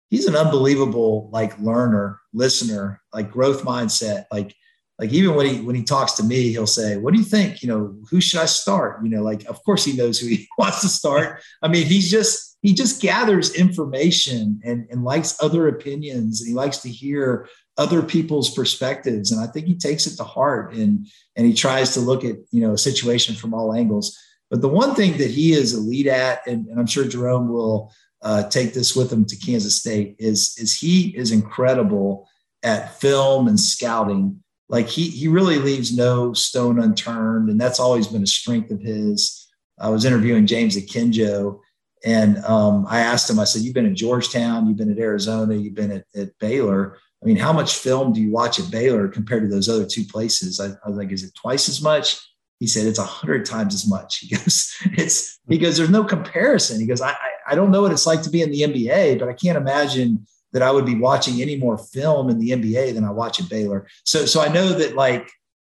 He's 0.10 0.26
an 0.26 0.36
unbelievable 0.36 1.30
like 1.32 1.60
learner, 1.60 2.20
listener, 2.34 3.02
like 3.14 3.32
growth 3.32 3.64
mindset. 3.64 4.26
Like, 4.32 4.56
like 5.04 5.12
even 5.12 5.36
when 5.36 5.46
he 5.46 5.60
when 5.60 5.76
he 5.76 5.84
talks 5.84 6.14
to 6.14 6.24
me, 6.24 6.50
he'll 6.54 6.66
say, 6.66 6.96
"What 6.96 7.14
do 7.14 7.20
you 7.20 7.26
think? 7.26 7.62
You 7.62 7.68
know, 7.68 7.96
who 8.10 8.22
should 8.22 8.40
I 8.40 8.46
start?" 8.46 9.04
You 9.04 9.10
know, 9.10 9.22
like 9.22 9.44
of 9.48 9.62
course 9.66 9.84
he 9.84 9.98
knows 9.98 10.18
who 10.18 10.28
he 10.28 10.48
wants 10.58 10.80
to 10.80 10.88
start. 10.88 11.42
I 11.62 11.68
mean, 11.68 11.86
he's 11.86 12.10
just 12.10 12.54
he 12.62 12.74
just 12.74 13.02
gathers 13.02 13.54
information 13.54 14.62
and, 14.64 14.88
and 14.90 15.04
likes 15.04 15.36
other 15.44 15.68
opinions 15.68 16.40
and 16.40 16.48
he 16.48 16.56
likes 16.56 16.78
to 16.78 16.90
hear 16.90 17.50
other 17.78 18.02
people's 18.02 18.54
perspectives 18.54 19.32
and 19.32 19.42
i 19.42 19.48
think 19.48 19.66
he 19.66 19.76
takes 19.76 20.08
it 20.08 20.16
to 20.16 20.24
heart 20.24 20.74
and 20.74 21.06
and 21.36 21.46
he 21.46 21.54
tries 21.54 21.94
to 21.94 22.00
look 22.00 22.24
at 22.24 22.38
you 22.52 22.62
know 22.62 22.74
a 22.74 22.78
situation 22.78 23.36
from 23.36 23.54
all 23.54 23.74
angles 23.74 24.18
but 24.50 24.62
the 24.62 24.70
one 24.70 24.96
thing 24.96 25.18
that 25.18 25.32
he 25.32 25.54
is 25.54 25.74
elite 25.74 26.08
at 26.08 26.46
and, 26.48 26.68
and 26.68 26.80
i'm 26.80 26.86
sure 26.86 27.06
jerome 27.06 27.50
will 27.50 27.92
uh, 28.22 28.48
take 28.48 28.74
this 28.74 28.96
with 28.96 29.12
him 29.12 29.26
to 29.26 29.36
kansas 29.36 29.76
state 29.76 30.16
is 30.20 30.56
is 30.58 30.80
he 30.80 31.10
is 31.18 31.32
incredible 31.32 32.30
at 32.62 32.98
film 33.02 33.48
and 33.48 33.60
scouting 33.60 34.42
like 34.70 34.88
he 34.88 35.10
he 35.10 35.28
really 35.28 35.58
leaves 35.58 35.96
no 35.96 36.34
stone 36.34 36.80
unturned 36.80 37.50
and 37.50 37.60
that's 37.60 37.80
always 37.80 38.08
been 38.08 38.24
a 38.24 38.28
strength 38.28 38.72
of 38.72 38.82
his 38.82 39.48
i 39.80 39.90
was 39.90 40.06
interviewing 40.06 40.46
james 40.46 40.78
akinjo 40.78 41.60
and 42.04 42.38
um, 42.44 42.86
I 42.90 43.00
asked 43.00 43.30
him, 43.30 43.40
I 43.40 43.46
said, 43.46 43.62
You've 43.62 43.74
been 43.74 43.86
at 43.86 43.94
Georgetown, 43.94 44.68
you've 44.68 44.78
been 44.78 44.92
at 44.92 45.00
Arizona, 45.00 45.56
you've 45.56 45.76
been 45.76 45.92
at, 45.92 46.06
at, 46.16 46.38
Baylor. 46.40 46.98
I 47.22 47.26
mean, 47.26 47.38
how 47.38 47.54
much 47.54 47.76
film 47.76 48.12
do 48.12 48.22
you 48.22 48.32
watch 48.32 48.60
at 48.60 48.70
Baylor 48.70 49.08
compared 49.08 49.44
to 49.44 49.50
those 49.50 49.70
other 49.70 49.86
two 49.86 50.04
places? 50.04 50.60
I, 50.60 50.68
I 50.86 50.90
was 50.90 50.98
like, 50.98 51.12
Is 51.12 51.24
it 51.24 51.34
twice 51.36 51.70
as 51.70 51.82
much? 51.82 52.20
He 52.60 52.68
said, 52.68 52.88
It's 52.88 53.00
a 53.00 53.04
hundred 53.04 53.46
times 53.46 53.74
as 53.74 53.88
much. 53.88 54.20
He 54.22 54.36
goes, 54.36 54.74
It's, 54.98 55.40
he 55.48 55.58
goes, 55.58 55.78
There's 55.78 55.90
no 55.90 56.04
comparison. 56.04 56.80
He 56.80 56.88
goes, 56.88 57.02
I, 57.02 57.12
I, 57.12 57.30
I 57.52 57.56
don't 57.56 57.72
know 57.72 57.82
what 57.82 57.94
it's 57.94 58.06
like 58.06 58.22
to 58.24 58.30
be 58.30 58.42
in 58.42 58.52
the 58.52 58.62
NBA, 58.62 59.20
but 59.20 59.30
I 59.30 59.34
can't 59.34 59.58
imagine 59.58 60.26
that 60.54 60.62
I 60.62 60.72
would 60.72 60.86
be 60.86 60.96
watching 60.96 61.42
any 61.42 61.58
more 61.58 61.78
film 61.78 62.30
in 62.30 62.40
the 62.40 62.52
NBA 62.52 62.94
than 62.94 63.04
I 63.04 63.12
watch 63.12 63.42
at 63.42 63.50
Baylor. 63.50 63.88
So, 64.06 64.26
so 64.26 64.40
I 64.40 64.48
know 64.48 64.70
that 64.70 64.96
like, 64.96 65.30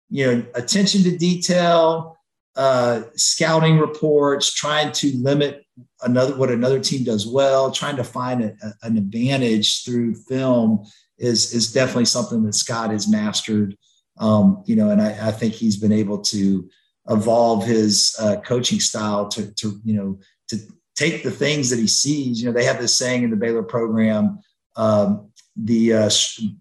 you 0.09 0.27
know, 0.27 0.45
attention 0.53 1.03
to 1.03 1.17
detail, 1.17 2.17
uh, 2.55 3.03
scouting 3.15 3.79
reports, 3.79 4.53
trying 4.53 4.91
to 4.91 5.17
limit 5.17 5.65
another 6.03 6.35
what 6.35 6.51
another 6.51 6.79
team 6.79 7.03
does 7.03 7.25
well, 7.25 7.71
trying 7.71 7.95
to 7.95 8.03
find 8.03 8.43
a, 8.43 8.55
a, 8.61 8.73
an 8.83 8.97
advantage 8.97 9.83
through 9.83 10.13
film 10.13 10.85
is 11.17 11.53
is 11.53 11.71
definitely 11.71 12.05
something 12.05 12.43
that 12.43 12.53
Scott 12.53 12.91
has 12.91 13.07
mastered. 13.07 13.77
Um, 14.19 14.63
you 14.67 14.75
know, 14.75 14.91
and 14.91 15.01
I, 15.01 15.29
I, 15.29 15.31
think 15.31 15.55
he's 15.55 15.77
been 15.77 15.91
able 15.91 16.19
to 16.19 16.69
evolve 17.09 17.65
his 17.65 18.15
uh, 18.19 18.35
coaching 18.41 18.79
style 18.79 19.27
to 19.29 19.51
to 19.55 19.81
you 19.83 19.95
know 19.95 20.19
to 20.49 20.59
take 20.95 21.23
the 21.23 21.31
things 21.31 21.69
that 21.69 21.79
he 21.79 21.87
sees. 21.87 22.39
You 22.39 22.47
know, 22.47 22.53
they 22.53 22.65
have 22.65 22.79
this 22.79 22.93
saying 22.93 23.23
in 23.23 23.31
the 23.31 23.35
Baylor 23.35 23.63
program, 23.63 24.39
um, 24.75 25.29
the 25.55 25.93
uh, 25.93 26.09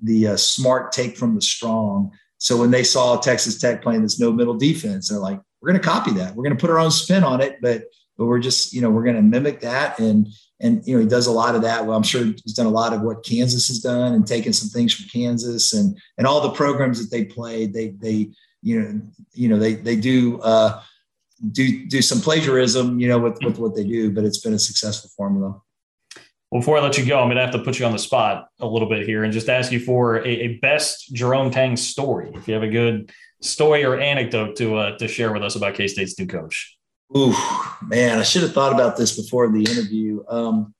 the 0.02 0.28
uh, 0.28 0.36
smart 0.36 0.92
take 0.92 1.16
from 1.16 1.34
the 1.34 1.42
strong. 1.42 2.12
So 2.38 2.56
when 2.56 2.70
they 2.70 2.82
saw 2.82 3.16
Texas 3.16 3.58
Tech 3.58 3.82
playing 3.82 4.02
this 4.02 4.18
no 4.18 4.32
middle 4.32 4.54
defense, 4.54 5.08
they're 5.08 5.18
like, 5.18 5.40
we're 5.60 5.70
going 5.70 5.80
to 5.80 5.88
copy 5.88 6.10
that. 6.12 6.34
We're 6.34 6.42
going 6.42 6.56
to 6.56 6.60
put 6.60 6.70
our 6.70 6.78
own 6.78 6.90
spin 6.90 7.24
on 7.24 7.40
it, 7.40 7.58
but 7.62 7.84
but 8.18 8.26
we're 8.26 8.40
just 8.40 8.72
you 8.72 8.80
know 8.80 8.90
we're 8.90 9.04
going 9.04 9.16
to 9.16 9.22
mimic 9.22 9.60
that 9.60 9.98
and 9.98 10.28
and 10.60 10.86
you 10.86 10.94
know 10.94 11.00
he 11.00 11.08
does 11.08 11.26
a 11.26 11.32
lot 11.32 11.54
of 11.54 11.62
that. 11.62 11.86
Well, 11.86 11.96
I'm 11.96 12.02
sure 12.02 12.24
he's 12.24 12.54
done 12.54 12.66
a 12.66 12.70
lot 12.70 12.92
of 12.92 13.02
what 13.02 13.24
Kansas 13.24 13.68
has 13.68 13.80
done 13.80 14.14
and 14.14 14.26
taken 14.26 14.52
some 14.52 14.68
things 14.68 14.94
from 14.94 15.06
Kansas 15.08 15.72
and 15.72 15.98
and 16.18 16.26
all 16.26 16.40
the 16.40 16.52
programs 16.52 17.00
that 17.00 17.14
they 17.14 17.24
played. 17.24 17.72
They 17.72 17.90
they 17.90 18.30
you 18.62 18.80
know 18.80 19.00
you 19.32 19.48
know 19.48 19.58
they 19.58 19.74
they 19.74 19.96
do 19.96 20.40
uh, 20.40 20.80
do 21.50 21.86
do 21.86 22.02
some 22.02 22.20
plagiarism 22.20 23.00
you 23.00 23.08
know 23.08 23.18
with 23.18 23.38
with 23.44 23.58
what 23.58 23.74
they 23.74 23.84
do, 23.84 24.12
but 24.12 24.24
it's 24.24 24.38
been 24.38 24.54
a 24.54 24.58
successful 24.58 25.10
formula. 25.16 25.60
Before 26.52 26.76
I 26.76 26.82
let 26.82 26.98
you 26.98 27.06
go, 27.06 27.18
I'm 27.18 27.28
going 27.28 27.36
to 27.36 27.42
have 27.42 27.52
to 27.52 27.60
put 27.60 27.78
you 27.78 27.86
on 27.86 27.92
the 27.92 27.98
spot 27.98 28.48
a 28.60 28.66
little 28.66 28.88
bit 28.88 29.06
here 29.06 29.24
and 29.24 29.32
just 29.32 29.48
ask 29.48 29.72
you 29.72 29.80
for 29.80 30.16
a, 30.16 30.28
a 30.28 30.48
best 30.58 31.14
Jerome 31.14 31.50
Tang 31.50 31.76
story. 31.76 32.30
If 32.34 32.46
you 32.46 32.52
have 32.52 32.62
a 32.62 32.68
good 32.68 33.10
story 33.40 33.84
or 33.84 33.98
anecdote 33.98 34.56
to 34.56 34.76
uh, 34.76 34.98
to 34.98 35.08
share 35.08 35.32
with 35.32 35.42
us 35.42 35.56
about 35.56 35.74
K 35.74 35.88
State's 35.88 36.18
new 36.18 36.26
coach. 36.26 36.76
Ooh, 37.16 37.34
man, 37.82 38.18
I 38.18 38.22
should 38.22 38.42
have 38.42 38.52
thought 38.52 38.72
about 38.72 38.96
this 38.96 39.16
before 39.16 39.50
the 39.50 39.64
interview. 39.64 40.22
Um, 40.28 40.74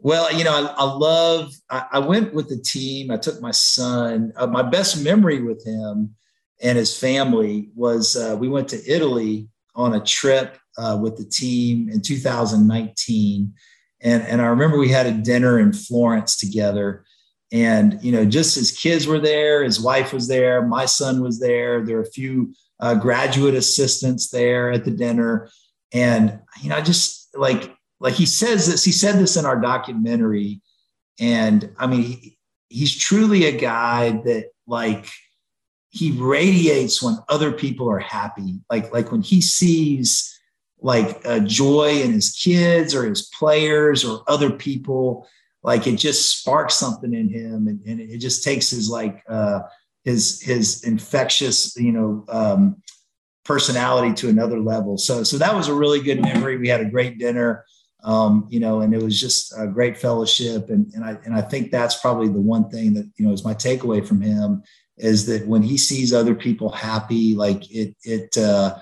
well, 0.00 0.32
you 0.32 0.44
know, 0.44 0.52
I, 0.52 0.74
I 0.76 0.84
love. 0.84 1.52
I, 1.70 1.86
I, 1.92 1.98
went 1.98 2.32
with 2.32 2.48
the 2.48 2.58
team. 2.58 3.10
I 3.10 3.16
took 3.16 3.40
my 3.40 3.50
son. 3.50 4.32
Uh, 4.36 4.46
my 4.46 4.62
best 4.62 5.02
memory 5.02 5.42
with 5.42 5.66
him 5.66 6.14
and 6.60 6.78
his 6.78 6.96
family 6.96 7.70
was 7.74 8.16
uh, 8.16 8.36
we 8.38 8.48
went 8.48 8.68
to 8.68 8.90
Italy 8.90 9.48
on 9.74 9.94
a 9.94 10.04
trip 10.04 10.58
uh, 10.76 10.98
with 11.00 11.16
the 11.16 11.24
team 11.24 11.88
in 11.88 12.00
2019, 12.00 13.54
and 14.00 14.22
and 14.24 14.40
I 14.40 14.46
remember 14.46 14.78
we 14.78 14.88
had 14.88 15.06
a 15.06 15.12
dinner 15.12 15.58
in 15.58 15.72
Florence 15.72 16.36
together. 16.36 17.04
And 17.50 17.98
you 18.02 18.12
know, 18.12 18.24
just 18.24 18.54
his 18.54 18.70
kids 18.70 19.06
were 19.06 19.18
there, 19.18 19.64
his 19.64 19.80
wife 19.80 20.12
was 20.12 20.28
there, 20.28 20.62
my 20.66 20.84
son 20.84 21.22
was 21.22 21.40
there. 21.40 21.84
There 21.84 21.96
were 21.96 22.02
a 22.02 22.10
few 22.10 22.54
uh, 22.80 22.94
graduate 22.94 23.54
assistants 23.54 24.30
there 24.30 24.70
at 24.70 24.84
the 24.84 24.90
dinner, 24.90 25.48
and 25.92 26.40
you 26.62 26.68
know, 26.68 26.80
just 26.80 27.34
like 27.34 27.74
like 28.00 28.14
he 28.14 28.26
says 28.26 28.66
this, 28.66 28.84
he 28.84 28.92
said 28.92 29.16
this 29.16 29.36
in 29.36 29.46
our 29.46 29.58
documentary, 29.58 30.60
and 31.18 31.72
I 31.78 31.86
mean, 31.86 32.02
he, 32.02 32.38
he's 32.68 32.96
truly 32.96 33.46
a 33.46 33.58
guy 33.58 34.10
that 34.10 34.50
like 34.66 35.08
he 35.88 36.12
radiates 36.12 37.02
when 37.02 37.16
other 37.30 37.50
people 37.50 37.90
are 37.90 37.98
happy, 37.98 38.60
like 38.70 38.92
like 38.92 39.10
when 39.10 39.22
he 39.22 39.40
sees 39.40 40.37
like 40.80 41.20
a 41.24 41.40
joy 41.40 42.00
in 42.02 42.12
his 42.12 42.32
kids 42.32 42.94
or 42.94 43.08
his 43.08 43.28
players 43.38 44.04
or 44.04 44.22
other 44.28 44.50
people 44.50 45.26
like 45.62 45.86
it 45.86 45.96
just 45.96 46.38
sparks 46.38 46.74
something 46.74 47.12
in 47.12 47.28
him 47.28 47.66
and, 47.66 47.80
and 47.84 48.00
it 48.00 48.18
just 48.18 48.44
takes 48.44 48.70
his 48.70 48.88
like 48.88 49.22
uh 49.28 49.60
his 50.08 50.40
his 50.40 50.84
infectious 50.84 51.76
you 51.76 51.92
know 51.92 52.24
um, 52.28 52.82
personality 53.44 54.14
to 54.14 54.28
another 54.28 54.60
level. 54.60 54.98
So 54.98 55.22
so 55.22 55.38
that 55.38 55.54
was 55.54 55.68
a 55.68 55.74
really 55.74 56.00
good 56.00 56.20
memory. 56.20 56.56
We 56.56 56.68
had 56.68 56.80
a 56.80 56.90
great 56.90 57.18
dinner, 57.18 57.64
um, 58.04 58.46
you 58.50 58.60
know, 58.60 58.80
and 58.80 58.94
it 58.94 59.02
was 59.02 59.20
just 59.20 59.54
a 59.56 59.66
great 59.66 59.96
fellowship. 59.98 60.70
And 60.70 60.92
and 60.94 61.04
I 61.04 61.18
and 61.24 61.34
I 61.34 61.42
think 61.42 61.70
that's 61.70 62.00
probably 62.00 62.28
the 62.28 62.40
one 62.40 62.68
thing 62.70 62.94
that 62.94 63.10
you 63.16 63.26
know 63.26 63.32
is 63.32 63.44
my 63.44 63.54
takeaway 63.54 64.06
from 64.06 64.20
him 64.20 64.62
is 64.96 65.26
that 65.26 65.46
when 65.46 65.62
he 65.62 65.76
sees 65.76 66.12
other 66.12 66.34
people 66.34 66.70
happy, 66.70 67.34
like 67.34 67.70
it 67.70 67.94
it. 68.02 68.36
Uh, 68.36 68.78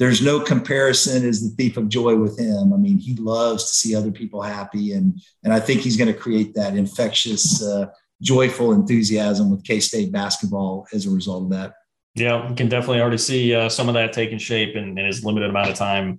there's 0.00 0.22
no 0.22 0.40
comparison 0.40 1.28
as 1.28 1.42
the 1.42 1.54
thief 1.56 1.76
of 1.76 1.90
joy 1.90 2.16
with 2.16 2.38
him. 2.38 2.72
I 2.72 2.76
mean, 2.78 2.98
he 2.98 3.14
loves 3.16 3.70
to 3.70 3.76
see 3.76 3.94
other 3.94 4.10
people 4.10 4.40
happy, 4.40 4.94
and 4.94 5.20
and 5.44 5.52
I 5.52 5.60
think 5.60 5.82
he's 5.82 5.98
going 5.98 6.12
to 6.12 6.18
create 6.18 6.54
that 6.54 6.74
infectious 6.74 7.62
uh, 7.62 7.86
joyful 8.22 8.72
enthusiasm 8.72 9.50
with 9.50 9.62
K 9.62 9.78
State 9.78 10.10
basketball 10.10 10.86
as 10.94 11.04
a 11.04 11.10
result 11.10 11.44
of 11.44 11.50
that. 11.50 11.74
Yeah, 12.14 12.48
you 12.48 12.54
can 12.54 12.70
definitely 12.70 13.02
already 13.02 13.18
see 13.18 13.54
uh, 13.54 13.68
some 13.68 13.88
of 13.88 13.94
that 13.94 14.14
taking 14.14 14.38
shape 14.38 14.74
in, 14.74 14.98
in 14.98 15.04
his 15.04 15.22
limited 15.22 15.50
amount 15.50 15.68
of 15.68 15.74
time 15.76 16.18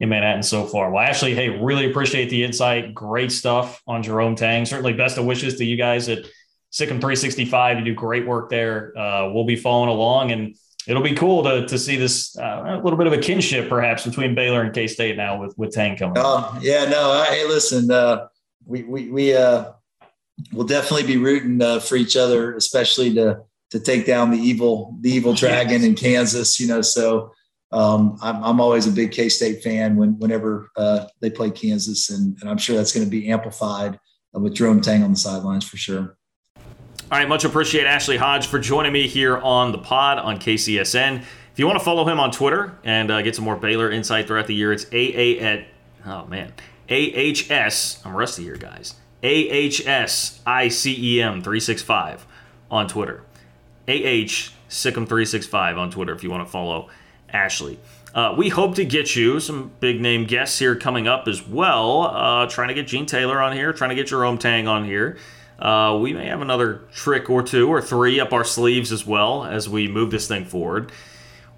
in 0.00 0.08
Manhattan 0.08 0.42
so 0.42 0.64
far. 0.64 0.90
Well, 0.90 1.04
Ashley, 1.04 1.34
hey, 1.34 1.50
really 1.50 1.90
appreciate 1.90 2.30
the 2.30 2.42
insight. 2.42 2.94
Great 2.94 3.30
stuff 3.30 3.82
on 3.86 4.02
Jerome 4.02 4.36
Tang. 4.36 4.64
Certainly, 4.64 4.94
best 4.94 5.18
of 5.18 5.26
wishes 5.26 5.58
to 5.58 5.66
you 5.66 5.76
guys 5.76 6.08
at 6.08 6.20
SicEm 6.72 6.98
365. 6.98 7.78
You 7.80 7.84
do 7.84 7.94
great 7.94 8.26
work 8.26 8.48
there. 8.48 8.96
Uh, 8.96 9.30
we'll 9.34 9.44
be 9.44 9.56
following 9.56 9.90
along, 9.90 10.32
and 10.32 10.56
it'll 10.88 11.02
be 11.02 11.14
cool 11.14 11.44
to, 11.44 11.66
to 11.66 11.78
see 11.78 11.96
this 11.96 12.36
uh, 12.38 12.64
a 12.66 12.82
little 12.82 12.96
bit 12.96 13.06
of 13.06 13.12
a 13.12 13.18
kinship, 13.18 13.68
perhaps, 13.68 14.04
between 14.04 14.34
Baylor 14.34 14.62
and 14.62 14.74
K 14.74 14.86
State 14.88 15.16
now 15.16 15.40
with 15.40 15.56
with 15.56 15.70
Tang 15.70 15.96
coming. 15.96 16.16
Oh, 16.16 16.58
yeah, 16.60 16.86
no. 16.86 17.24
Hey, 17.28 17.46
listen, 17.46 17.90
uh, 17.90 18.26
we 18.66 18.82
we 18.82 19.08
we 19.10 19.36
uh, 19.36 19.72
we'll 20.52 20.66
definitely 20.66 21.06
be 21.06 21.18
rooting 21.18 21.62
uh, 21.62 21.78
for 21.78 21.96
each 21.96 22.16
other, 22.16 22.56
especially 22.56 23.14
to 23.14 23.42
to 23.70 23.78
take 23.78 24.06
down 24.06 24.30
the 24.30 24.38
evil 24.38 24.96
the 25.00 25.10
evil 25.10 25.34
dragon 25.34 25.84
in 25.84 25.94
Kansas. 25.94 26.58
You 26.58 26.66
know, 26.66 26.82
so 26.82 27.32
um, 27.70 28.18
I'm, 28.22 28.42
I'm 28.42 28.60
always 28.60 28.86
a 28.86 28.92
big 28.92 29.12
K 29.12 29.28
State 29.28 29.62
fan 29.62 29.96
when 29.96 30.18
whenever 30.18 30.70
uh, 30.76 31.06
they 31.20 31.30
play 31.30 31.50
Kansas, 31.50 32.10
and, 32.10 32.36
and 32.40 32.50
I'm 32.50 32.58
sure 32.58 32.76
that's 32.76 32.92
going 32.92 33.06
to 33.06 33.10
be 33.10 33.28
amplified 33.28 34.00
with 34.32 34.54
Jerome 34.54 34.80
Tang 34.80 35.02
on 35.02 35.12
the 35.12 35.18
sidelines 35.18 35.64
for 35.68 35.76
sure. 35.76 36.17
All 37.10 37.18
right, 37.18 37.26
much 37.26 37.46
appreciate 37.46 37.86
Ashley 37.86 38.18
Hodge 38.18 38.48
for 38.48 38.58
joining 38.58 38.92
me 38.92 39.08
here 39.08 39.38
on 39.38 39.72
the 39.72 39.78
pod 39.78 40.18
on 40.18 40.38
KCSN. 40.38 41.22
If 41.22 41.58
you 41.58 41.66
want 41.66 41.78
to 41.78 41.84
follow 41.84 42.06
him 42.06 42.20
on 42.20 42.30
Twitter 42.30 42.76
and 42.84 43.10
uh, 43.10 43.22
get 43.22 43.34
some 43.34 43.46
more 43.46 43.56
Baylor 43.56 43.90
insight 43.90 44.26
throughout 44.26 44.46
the 44.46 44.54
year, 44.54 44.74
it's 44.74 44.84
AA 44.92 45.42
at 45.42 45.64
oh 46.04 46.26
man 46.26 46.52
AHS. 46.90 48.02
I'm 48.04 48.14
rusty 48.14 48.42
here, 48.42 48.56
guys. 48.56 48.94
AHSICEM365 49.22 52.20
on 52.70 52.88
Twitter. 52.88 53.22
AH 53.88 54.52
SicEm365 54.68 55.78
on 55.78 55.90
Twitter 55.90 56.12
if 56.12 56.22
you 56.22 56.30
want 56.30 56.46
to 56.46 56.52
follow 56.52 56.90
Ashley. 57.30 57.78
Uh, 58.14 58.34
we 58.36 58.50
hope 58.50 58.74
to 58.74 58.84
get 58.84 59.16
you 59.16 59.40
some 59.40 59.72
big 59.80 60.02
name 60.02 60.26
guests 60.26 60.58
here 60.58 60.76
coming 60.76 61.08
up 61.08 61.26
as 61.26 61.48
well. 61.48 62.02
Uh, 62.02 62.46
trying 62.46 62.68
to 62.68 62.74
get 62.74 62.86
Gene 62.86 63.06
Taylor 63.06 63.40
on 63.40 63.54
here, 63.54 63.72
trying 63.72 63.88
to 63.88 63.96
get 63.96 64.08
Jerome 64.08 64.36
Tang 64.36 64.68
on 64.68 64.84
here. 64.84 65.16
Uh, 65.58 65.98
we 66.00 66.12
may 66.12 66.26
have 66.26 66.40
another 66.40 66.82
trick 66.92 67.28
or 67.28 67.42
two 67.42 67.68
or 67.68 67.82
three 67.82 68.20
up 68.20 68.32
our 68.32 68.44
sleeves 68.44 68.92
as 68.92 69.04
well 69.04 69.44
as 69.44 69.68
we 69.68 69.88
move 69.88 70.10
this 70.10 70.28
thing 70.28 70.44
forward. 70.44 70.92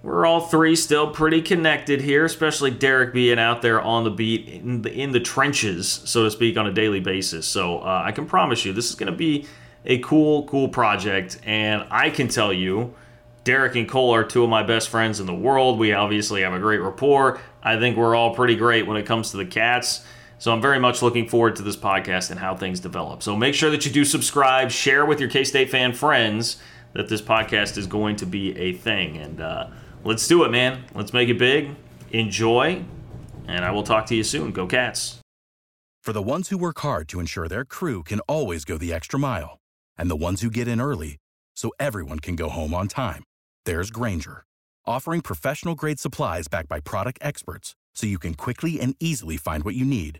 We're 0.03 0.25
all 0.25 0.41
three 0.41 0.75
still 0.75 1.11
pretty 1.11 1.43
connected 1.43 2.01
here, 2.01 2.25
especially 2.25 2.71
Derek 2.71 3.13
being 3.13 3.37
out 3.37 3.61
there 3.61 3.79
on 3.79 4.03
the 4.03 4.09
beat 4.09 4.47
in 4.47 4.81
the, 4.81 4.91
in 4.91 5.11
the 5.11 5.19
trenches, 5.19 6.01
so 6.05 6.23
to 6.23 6.31
speak, 6.31 6.57
on 6.57 6.65
a 6.65 6.73
daily 6.73 6.99
basis. 6.99 7.45
So 7.45 7.79
uh, 7.79 8.01
I 8.03 8.11
can 8.11 8.25
promise 8.25 8.65
you 8.65 8.73
this 8.73 8.89
is 8.89 8.95
going 8.95 9.11
to 9.11 9.17
be 9.17 9.45
a 9.85 9.99
cool, 9.99 10.47
cool 10.47 10.69
project. 10.69 11.39
And 11.45 11.85
I 11.91 12.09
can 12.09 12.27
tell 12.29 12.51
you, 12.51 12.95
Derek 13.43 13.75
and 13.75 13.87
Cole 13.87 14.13
are 14.15 14.23
two 14.23 14.43
of 14.43 14.49
my 14.49 14.63
best 14.63 14.89
friends 14.89 15.19
in 15.19 15.27
the 15.27 15.35
world. 15.35 15.77
We 15.77 15.93
obviously 15.93 16.41
have 16.41 16.53
a 16.53 16.59
great 16.59 16.79
rapport. 16.79 17.39
I 17.61 17.77
think 17.77 17.95
we're 17.95 18.15
all 18.15 18.33
pretty 18.33 18.55
great 18.55 18.87
when 18.87 18.97
it 18.97 19.05
comes 19.05 19.31
to 19.31 19.37
the 19.37 19.45
cats. 19.45 20.03
So 20.41 20.51
I'm 20.51 20.59
very 20.59 20.79
much 20.79 21.03
looking 21.03 21.27
forward 21.27 21.55
to 21.57 21.61
this 21.61 21.77
podcast 21.77 22.31
and 22.31 22.39
how 22.39 22.55
things 22.55 22.79
develop. 22.79 23.21
So 23.21 23.35
make 23.35 23.53
sure 23.53 23.69
that 23.69 23.85
you 23.85 23.91
do 23.91 24.03
subscribe, 24.03 24.71
share 24.71 25.05
with 25.05 25.19
your 25.19 25.29
K 25.29 25.43
State 25.43 25.69
fan 25.69 25.93
friends 25.93 26.57
that 26.93 27.07
this 27.09 27.21
podcast 27.21 27.77
is 27.77 27.85
going 27.85 28.15
to 28.15 28.25
be 28.25 28.57
a 28.57 28.73
thing. 28.73 29.17
And 29.17 29.39
uh, 29.39 29.67
let's 30.03 30.27
do 30.27 30.43
it, 30.43 30.49
man. 30.49 30.85
Let's 30.95 31.13
make 31.13 31.29
it 31.29 31.37
big. 31.37 31.75
Enjoy. 32.09 32.83
And 33.47 33.63
I 33.63 33.69
will 33.69 33.83
talk 33.83 34.07
to 34.07 34.15
you 34.15 34.23
soon. 34.23 34.51
Go 34.51 34.65
Cats. 34.65 35.19
For 36.01 36.11
the 36.11 36.23
ones 36.23 36.49
who 36.49 36.57
work 36.57 36.79
hard 36.79 37.07
to 37.09 37.19
ensure 37.19 37.47
their 37.47 37.63
crew 37.63 38.01
can 38.01 38.19
always 38.21 38.65
go 38.65 38.79
the 38.79 38.91
extra 38.91 39.19
mile, 39.19 39.59
and 39.95 40.09
the 40.09 40.15
ones 40.15 40.41
who 40.41 40.49
get 40.49 40.67
in 40.67 40.81
early 40.81 41.17
so 41.55 41.71
everyone 41.79 42.17
can 42.17 42.35
go 42.35 42.49
home 42.49 42.73
on 42.73 42.87
time, 42.87 43.23
there's 43.65 43.91
Grainger, 43.91 44.43
offering 44.87 45.21
professional 45.21 45.75
grade 45.75 45.99
supplies 45.99 46.47
backed 46.47 46.67
by 46.67 46.79
product 46.79 47.19
experts 47.21 47.75
so 47.93 48.07
you 48.07 48.17
can 48.17 48.33
quickly 48.33 48.79
and 48.79 48.95
easily 48.99 49.37
find 49.37 49.63
what 49.63 49.75
you 49.75 49.85
need. 49.85 50.19